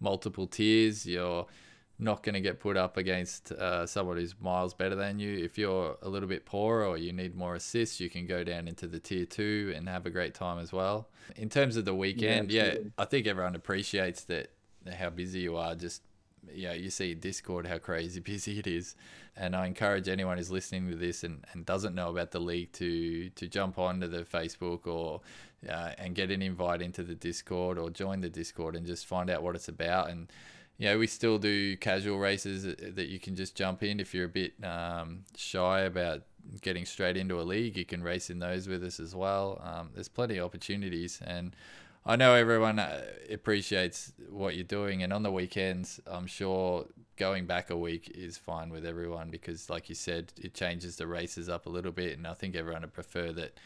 [0.00, 1.06] multiple tiers.
[1.06, 1.46] You're
[2.00, 5.44] not going to get put up against uh, someone who's miles better than you.
[5.44, 8.68] If you're a little bit poorer or you need more assists, you can go down
[8.68, 11.08] into the tier two and have a great time as well.
[11.36, 14.50] In terms of the weekend, yeah, yeah I think everyone appreciates that
[14.96, 15.74] how busy you are.
[15.74, 16.02] Just
[16.54, 18.94] yeah, you see Discord how crazy busy it is,
[19.36, 22.72] and I encourage anyone who's listening to this and, and doesn't know about the league
[22.74, 25.20] to to jump onto the Facebook or
[25.68, 29.30] uh, and get an invite into the Discord or join the Discord and just find
[29.30, 30.30] out what it's about and
[30.78, 34.26] you know, we still do casual races that you can just jump in if you're
[34.26, 36.22] a bit um, shy about
[36.62, 37.76] getting straight into a league.
[37.76, 39.60] You can race in those with us as well.
[39.64, 41.54] Um, there's plenty of opportunities, and
[42.08, 45.02] I know everyone uh, appreciates what you're doing.
[45.02, 49.68] And on the weekends, I'm sure going back a week is fine with everyone because,
[49.70, 52.82] like you said, it changes the races up a little bit, and I think everyone
[52.82, 53.60] would prefer that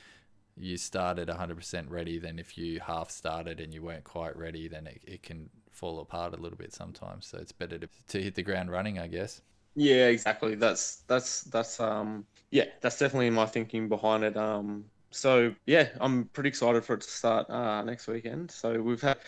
[0.56, 4.86] you started 100% ready than if you half started and you weren't quite ready then
[4.86, 7.26] it, it can fall apart a little bit sometimes.
[7.26, 9.42] So it's better to, to hit the ground running, I guess.
[9.74, 10.54] Yeah, exactly.
[10.54, 14.36] That's that's that's um yeah, that's definitely my thinking behind it.
[14.36, 18.50] Um so yeah, I'm pretty excited for it to start uh, next weekend.
[18.50, 19.18] So we've had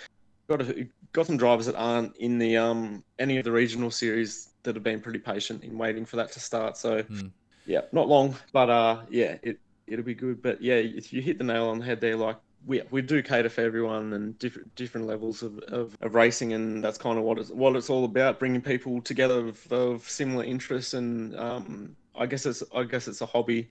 [0.49, 4.51] got a, got some drivers that aren't in the um any of the regional series
[4.63, 6.77] that have been pretty patient in waiting for that to start.
[6.77, 7.31] So mm.
[7.67, 10.43] yeah, not long, but uh yeah, it it'll be good.
[10.43, 13.23] But yeah, if you hit the nail on the head there, like we we do
[13.23, 17.25] cater for everyone and different different levels of, of, of, racing, and that's kind of
[17.25, 21.97] what it's what it's all about, bringing people together of, of similar interests, and um,
[22.15, 23.71] I guess it's I guess it's a hobby,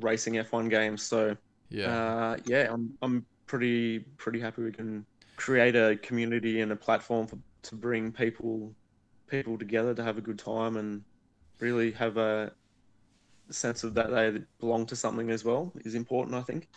[0.00, 1.02] racing F1 games.
[1.02, 1.36] So
[1.72, 5.04] yeah, uh, yeah, I'm I'm pretty pretty happy we can
[5.36, 8.72] create a community and a platform for, to bring people
[9.26, 11.02] people together to have a good time and
[11.58, 12.52] really have a
[13.50, 16.34] sense of that they belong to something as well is important.
[16.34, 16.68] I think.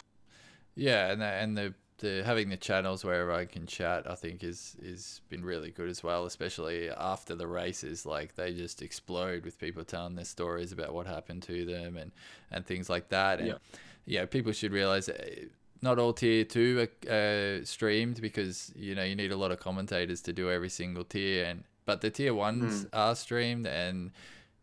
[0.76, 4.44] Yeah, and the, and the the having the channels where I can chat, I think
[4.44, 6.26] is is been really good as well.
[6.26, 11.08] Especially after the races, like they just explode with people telling their stories about what
[11.08, 12.12] happened to them and
[12.52, 13.40] and things like that.
[13.40, 13.58] And yeah,
[14.06, 15.10] yeah people should realize.
[15.10, 15.46] Uh,
[15.82, 19.60] not all tier two are uh, streamed because you know you need a lot of
[19.60, 22.90] commentators to do every single tier, and but the tier ones mm.
[22.94, 24.12] are streamed, and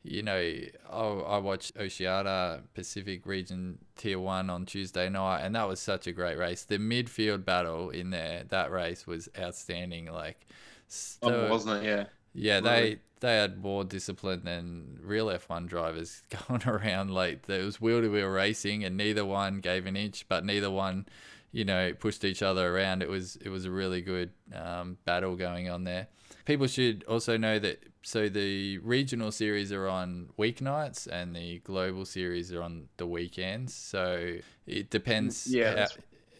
[0.05, 0.52] you know,
[0.90, 6.07] I, I watched Oceania Pacific Region Tier 1 on Tuesday night, and that was such
[6.07, 6.64] a great race.
[6.64, 10.07] The midfield battle in there, that race was outstanding.
[10.07, 10.46] Like,
[10.88, 11.87] so, oh, wasn't it?
[11.87, 12.05] Yeah.
[12.35, 17.11] Yeah, they they had more discipline than real F1 drivers going around.
[17.11, 20.71] Like, there was wheel to wheel racing, and neither one gave an inch, but neither
[20.71, 21.07] one,
[21.53, 23.03] you know, pushed each other around.
[23.03, 26.09] It was it was a really good um, battle going on there.
[26.45, 32.05] People should also know that so the regional series are on weeknights and the global
[32.05, 33.73] series are on the weekends.
[33.75, 35.47] So it depends.
[35.47, 35.87] Yeah.
[35.87, 35.87] How,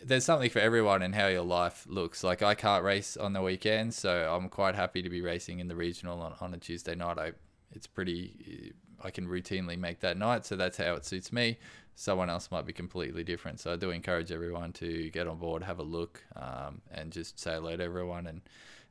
[0.05, 2.25] there's something for everyone and how your life looks.
[2.25, 5.69] Like I can't race on the weekends, so I'm quite happy to be racing in
[5.69, 7.19] the regional on, on a Tuesday night.
[7.19, 7.33] I
[7.73, 11.59] it's pretty I can routinely make that night, so that's how it suits me.
[11.95, 13.61] Someone else might be completely different.
[13.61, 17.39] So I do encourage everyone to get on board, have a look, um, and just
[17.39, 18.41] say hello to everyone and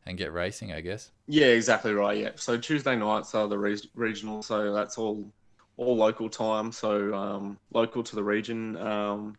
[0.05, 1.11] and get racing, I guess.
[1.27, 2.17] Yeah, exactly right.
[2.17, 2.31] Yeah.
[2.35, 5.31] So Tuesday nights are the re- regional, so that's all
[5.77, 8.77] all local time, so um, local to the region.
[8.77, 9.37] Um,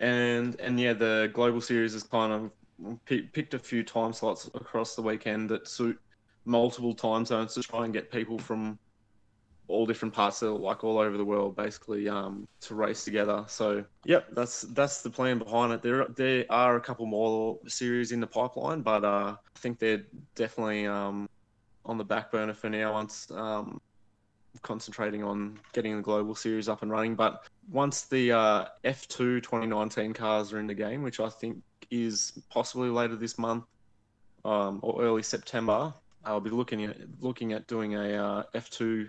[0.00, 4.50] and and yeah, the global series is kind of p- picked a few time slots
[4.54, 5.96] across the weekend that suit
[6.46, 8.78] multiple time zones to try and get people from
[9.68, 13.44] all different parts of like all over the world basically um, to race together.
[13.46, 15.82] So yep, that's that's the plan behind it.
[15.82, 20.04] There there are a couple more series in the pipeline, but uh, I think they're
[20.34, 21.26] definitely um,
[21.84, 22.92] on the back burner for now.
[22.94, 23.78] Once um,
[24.62, 30.12] concentrating on getting the global series up and running, but once the uh, F2 2019
[30.12, 33.64] cars are in the game, which I think is possibly later this month
[34.44, 39.08] um, or early September, I'll be looking at looking at doing a uh, F2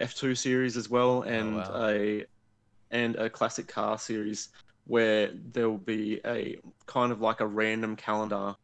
[0.00, 1.88] F2 series as well, oh, and oh, wow.
[1.88, 2.24] a
[2.90, 4.48] and a classic car series
[4.86, 8.54] where there will be a kind of like a random calendar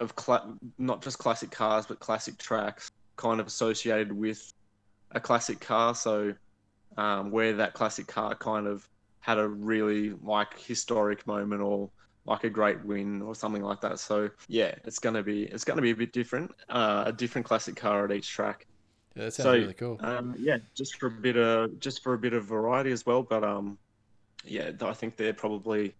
[0.00, 4.52] of cla- not just classic cars but classic tracks, kind of associated with
[5.12, 5.94] a classic car.
[5.94, 6.34] So
[6.96, 8.88] um, where that classic car kind of
[9.20, 11.90] had a really like historic moment or
[12.24, 13.98] like a great win or something like that.
[13.98, 17.76] So yeah, it's gonna be it's gonna be a bit different, uh, a different classic
[17.76, 18.66] car at each track.
[19.16, 19.96] Yeah, that sounds so, really cool.
[20.00, 23.22] Um, yeah, just for a bit of just for a bit of variety as well.
[23.22, 23.78] But um,
[24.44, 25.94] yeah, I think they're probably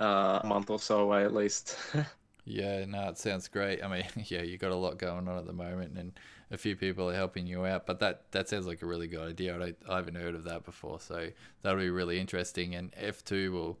[0.00, 1.76] uh, a month or so away at least.
[2.44, 3.82] yeah, no, it sounds great.
[3.84, 6.12] I mean, yeah, you got a lot going on at the moment, and
[6.50, 7.86] a few people are helping you out.
[7.86, 9.58] But that that sounds like a really good idea.
[9.58, 11.28] I, I haven't heard of that before, so
[11.62, 12.74] that'll be really interesting.
[12.74, 13.78] And F two will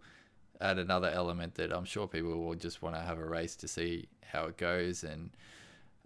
[0.60, 3.68] add another element that I'm sure people will just want to have a race to
[3.68, 5.30] see how it goes and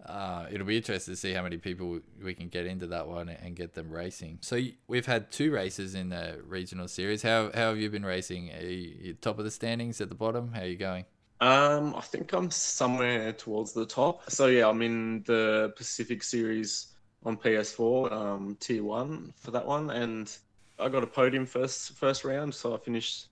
[0.05, 3.29] uh, it'll be interesting to see how many people we can get into that one
[3.29, 4.37] and get them racing.
[4.41, 7.21] So we've had two races in the regional series.
[7.21, 8.51] How, how have you been racing?
[8.53, 10.51] Are you top of the standings at the bottom?
[10.53, 11.05] How are you going?
[11.43, 14.31] Um, I think I'm somewhere towards the top.
[14.31, 19.89] So yeah, I'm in the Pacific Series on PS4, um, Tier One for that one,
[19.89, 20.33] and
[20.79, 22.55] I got a podium first first round.
[22.55, 23.27] So I finished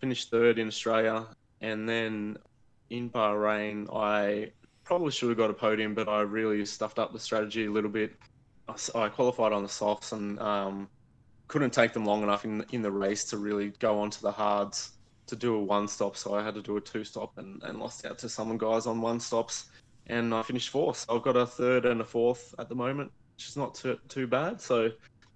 [0.00, 1.24] finished third in Australia,
[1.60, 2.36] and then
[2.90, 4.50] in Bahrain I
[4.82, 7.90] probably should have got a podium, but I really stuffed up the strategy a little
[7.90, 8.12] bit.
[8.96, 10.88] I, qualified on the softs and um,
[11.46, 14.94] couldn't take them long enough in in the race to really go onto the hards
[15.26, 16.16] to do a one stop.
[16.16, 18.86] So I had to do a two stop and, and lost out to some guys
[18.86, 19.66] on one stops.
[20.06, 20.98] And I finished fourth.
[20.98, 23.98] So I've got a third and a fourth at the moment, which is not too,
[24.08, 24.60] too bad.
[24.60, 24.90] So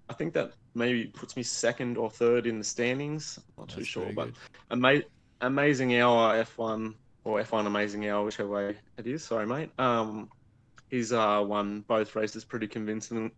[0.09, 3.39] I think that maybe puts me second or third in the standings.
[3.39, 4.29] I'm not That's too sure, but
[4.71, 5.03] ama-
[5.41, 6.93] amazing hour F1
[7.27, 9.23] or F1 Amazing Hour, whichever way it is.
[9.23, 9.69] Sorry, mate.
[9.77, 10.29] Um,
[10.89, 13.31] he's uh, won both races pretty convincing,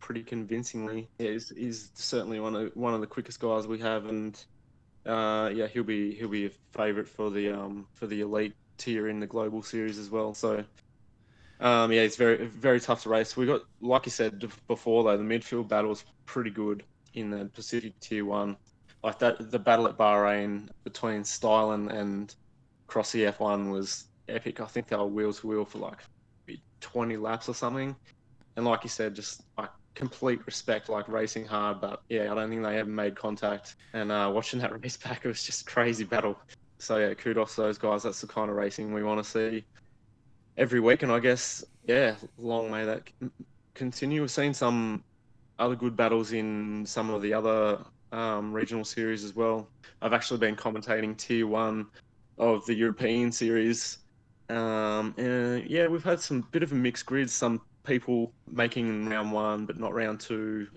[0.00, 1.08] pretty convincingly.
[1.18, 4.42] Yeah, he's, he's certainly one of one of the quickest guys we have, and
[5.06, 9.08] uh, yeah, he'll be he'll be a favourite for the um for the elite tier
[9.08, 10.34] in the global series as well.
[10.34, 10.64] So.
[11.60, 13.36] Um, yeah, it's very very tough to race.
[13.36, 16.82] We got, like you said before, though the midfield battle was pretty good
[17.14, 18.56] in the Pacific Tier One.
[19.04, 22.34] Like that, the battle at Bahrain between Stylen and
[22.88, 24.60] across the F1 was epic.
[24.60, 25.98] I think they were wheel to wheel for like
[26.80, 27.96] 20 laps or something.
[28.56, 31.80] And like you said, just like complete respect, like racing hard.
[31.80, 33.76] But yeah, I don't think they ever made contact.
[33.92, 36.38] And uh, watching that race back, it was just crazy battle.
[36.78, 38.02] So yeah, kudos to those guys.
[38.02, 39.64] That's the kind of racing we want to see
[40.56, 41.02] every week.
[41.02, 43.08] And I guess, yeah, long may that
[43.74, 44.20] continue.
[44.20, 45.02] We've seen some
[45.58, 47.78] other good battles in some of the other
[48.12, 49.68] um, regional series as well.
[50.02, 51.86] I've actually been commentating Tier 1
[52.38, 53.98] of the European series.
[54.50, 57.30] Um, and yeah, we've had some bit of a mixed grid.
[57.30, 60.68] Some people making round one, but not round two,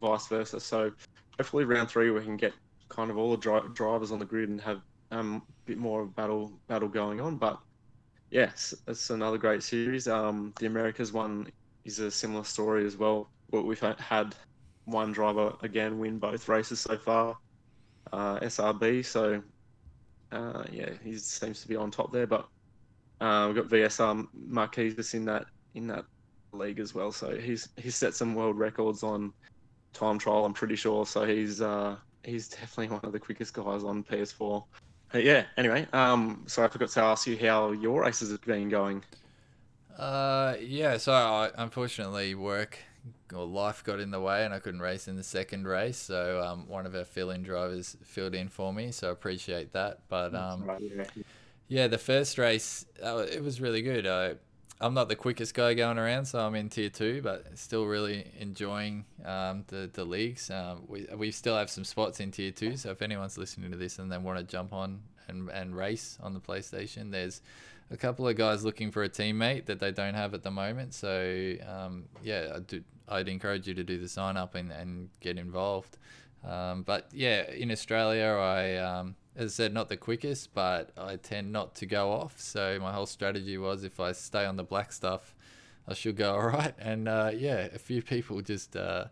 [0.00, 0.60] vice versa.
[0.60, 0.92] So
[1.38, 2.52] hopefully round three we can get
[2.88, 6.02] kind of all the dri- drivers on the grid and have um, a bit more
[6.02, 7.36] of battle battle going on.
[7.36, 7.58] But
[8.30, 10.08] yes, it's another great series.
[10.08, 11.50] Um, the Americas one
[11.84, 13.30] is a similar story as well.
[13.50, 14.34] We've had
[14.84, 17.36] one driver again win both races so far,
[18.12, 19.04] uh, SRB.
[19.04, 19.42] So
[20.32, 22.26] uh, yeah, he seems to be on top there.
[22.26, 22.48] But
[23.20, 26.04] uh, we've got VSR Marquez in that in that
[26.58, 27.12] league as well.
[27.12, 29.32] So he's he's set some world records on
[29.92, 30.44] time trial.
[30.44, 31.06] I'm pretty sure.
[31.06, 34.64] So he's uh, he's definitely one of the quickest guys on PS4.
[35.12, 35.44] But yeah.
[35.56, 39.02] Anyway, um, so I forgot to ask you how your races have been going.
[39.96, 40.96] Uh, yeah.
[40.96, 42.78] So I unfortunately work
[43.34, 45.96] or life got in the way and I couldn't race in the second race.
[45.96, 48.92] So um, one of our fill-in drivers filled in for me.
[48.92, 50.00] So I appreciate that.
[50.08, 50.70] But um,
[51.68, 54.06] yeah, the first race uh, it was really good.
[54.06, 54.34] I,
[54.80, 58.30] I'm not the quickest guy going around, so I'm in tier two, but still really
[58.38, 60.50] enjoying um, the the leagues.
[60.50, 63.76] Um, we we still have some spots in tier two, so if anyone's listening to
[63.76, 67.40] this and they want to jump on and and race on the PlayStation, there's
[67.90, 70.92] a couple of guys looking for a teammate that they don't have at the moment.
[70.92, 75.08] So um, yeah, I do I'd encourage you to do the sign up and, and
[75.20, 75.96] get involved.
[76.44, 81.16] Um, but yeah, in Australia, I, um, as I said, not the quickest, but I
[81.16, 82.40] tend not to go off.
[82.40, 85.34] So my whole strategy was if I stay on the black stuff,
[85.86, 86.74] I should go all right.
[86.78, 89.06] And uh, yeah, a few people just uh,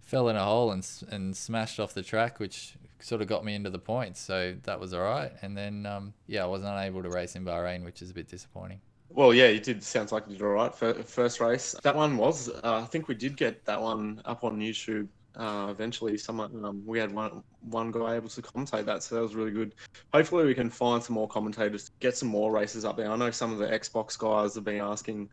[0.00, 3.54] fell in a hole and, and smashed off the track, which sort of got me
[3.54, 4.20] into the points.
[4.20, 5.32] So that was all right.
[5.42, 8.28] And then, um, yeah, I was unable to race in Bahrain, which is a bit
[8.28, 8.80] disappointing.
[9.10, 9.82] Well, yeah, you did.
[9.82, 10.74] Sounds like you did all right.
[10.74, 12.48] for First race, that one was.
[12.48, 15.08] Uh, I think we did get that one up on YouTube.
[15.38, 19.20] Uh, eventually, someone um, we had one one guy able to commentate that, so that
[19.20, 19.72] was really good.
[20.12, 23.08] Hopefully, we can find some more commentators, get some more races up there.
[23.08, 25.30] I know some of the Xbox guys have been asking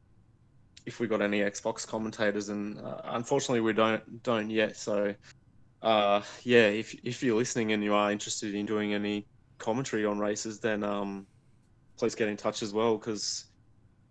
[0.86, 4.78] if we got any Xbox commentators, and uh, unfortunately, we don't don't yet.
[4.78, 5.16] So,
[5.82, 9.26] uh, yeah, if if you're listening and you are interested in doing any
[9.58, 11.26] commentary on races, then um,
[11.98, 13.46] please get in touch as well because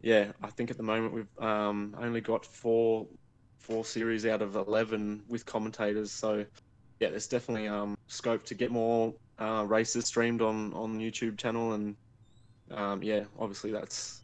[0.03, 3.07] yeah, I think at the moment we've um, only got four
[3.65, 6.13] four series out of eleven with commentators.
[6.13, 6.45] So
[7.01, 11.39] yeah, there's definitely um, scope to get more uh, races streamed on on the YouTube
[11.39, 11.97] channel, and
[12.71, 14.21] um, yeah, obviously that's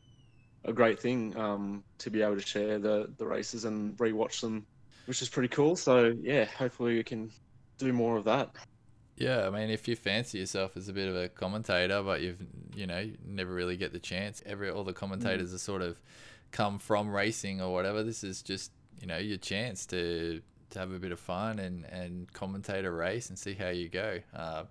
[0.65, 4.67] a great thing um, to be able to share the the races and rewatch them,
[5.07, 5.75] which is pretty cool.
[5.75, 7.31] So yeah, hopefully we can
[7.79, 8.51] do more of that.
[9.17, 12.43] Yeah, I mean, if you fancy yourself as a bit of a commentator, but you've
[12.75, 14.43] you know never really get the chance.
[14.45, 15.55] Every all the commentators mm.
[15.55, 16.01] are sort of
[16.53, 18.03] come from racing or whatever.
[18.03, 20.41] This is just you know your chance to
[20.71, 23.89] to have a bit of fun and and commentate a race and see how you
[23.89, 24.19] go.
[24.35, 24.65] Uh,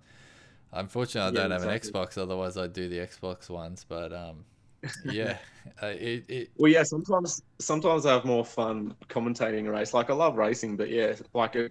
[0.72, 2.18] unfortunately, I don't have an Xbox.
[2.18, 3.84] Otherwise, I'd do the Xbox ones.
[3.88, 4.44] But um,
[5.04, 5.38] yeah,
[5.82, 6.50] uh, it, it.
[6.56, 6.82] Well, yeah.
[6.82, 9.94] Sometimes, sometimes I have more fun commentating a race.
[9.94, 11.70] Like I love racing, but yeah, like a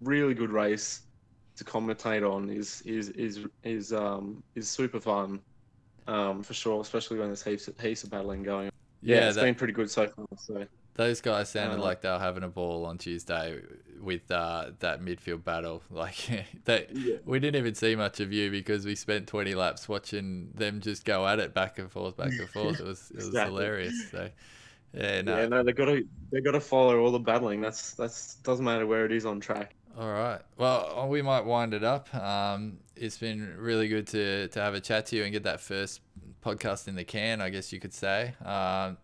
[0.00, 1.02] really good race
[1.56, 5.40] to commentate on is is is is um is super fun,
[6.06, 6.80] um for sure.
[6.80, 8.70] Especially when there's heaps of heaps of battling going.
[9.02, 10.26] Yeah, yeah it's that, been pretty good so far.
[10.36, 13.60] So those guys sounded uh, like they were having a ball on Tuesday
[14.00, 15.82] with uh, that midfield battle.
[15.90, 16.16] Like
[16.64, 17.16] they, yeah.
[17.24, 21.04] we didn't even see much of you because we spent 20 laps watching them just
[21.04, 22.80] go at it back and forth, back and forth.
[22.80, 23.54] It was it was exactly.
[23.54, 24.10] hilarious.
[24.10, 24.28] So
[24.92, 27.60] yeah, no, yeah, no, they got to they got to follow all the battling.
[27.60, 29.74] That's that's doesn't matter where it is on track.
[29.96, 30.40] All right.
[30.56, 32.12] Well, we might wind it up.
[32.14, 35.60] Um, it's been really good to to have a chat to you and get that
[35.60, 36.00] first
[36.44, 37.40] podcast in the can.
[37.40, 38.34] I guess you could say.
[38.44, 38.96] Um,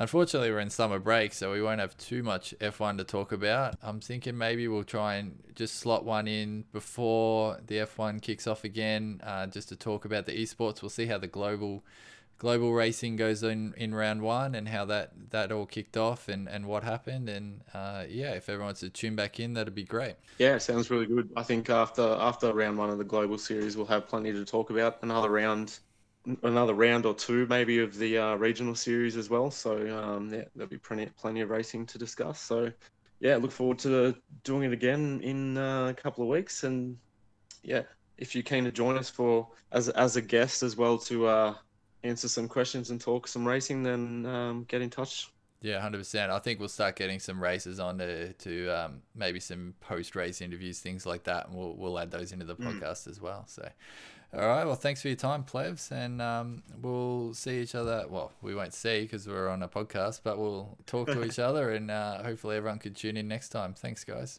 [0.00, 3.74] Unfortunately, we're in summer break, so we won't have too much F1 to talk about.
[3.82, 8.64] I'm thinking maybe we'll try and just slot one in before the F1 kicks off
[8.64, 10.80] again, uh, just to talk about the esports.
[10.80, 11.84] We'll see how the global
[12.38, 16.48] global racing goes in in round one and how that that all kicked off and
[16.48, 19.84] and what happened and uh, yeah if everyone wants to tune back in that'd be
[19.84, 23.76] great yeah sounds really good i think after after round one of the global series
[23.76, 25.80] we'll have plenty to talk about another round
[26.42, 29.50] another round or two maybe of the uh, regional series as well.
[29.50, 32.40] So um, yeah, there'll be plenty plenty of racing to discuss.
[32.40, 32.70] So
[33.20, 34.14] yeah, look forward to
[34.44, 36.64] doing it again in uh, a couple of weeks.
[36.64, 36.96] And
[37.62, 37.82] yeah,
[38.18, 41.54] if you're keen to join us for as as a guest as well to uh,
[42.02, 45.30] answer some questions and talk some racing, then um, get in touch.
[45.62, 46.32] Yeah, hundred percent.
[46.32, 50.40] I think we'll start getting some races on to, to um, maybe some post race
[50.40, 52.64] interviews, things like that, and we'll we'll add those into the mm.
[52.64, 53.44] podcast as well.
[53.46, 53.68] So,
[54.32, 54.64] all right.
[54.64, 58.04] Well, thanks for your time, plebs, and um, we'll see each other.
[58.08, 61.72] Well, we won't see because we're on a podcast, but we'll talk to each other,
[61.72, 63.74] and uh, hopefully everyone could tune in next time.
[63.74, 64.38] Thanks, guys.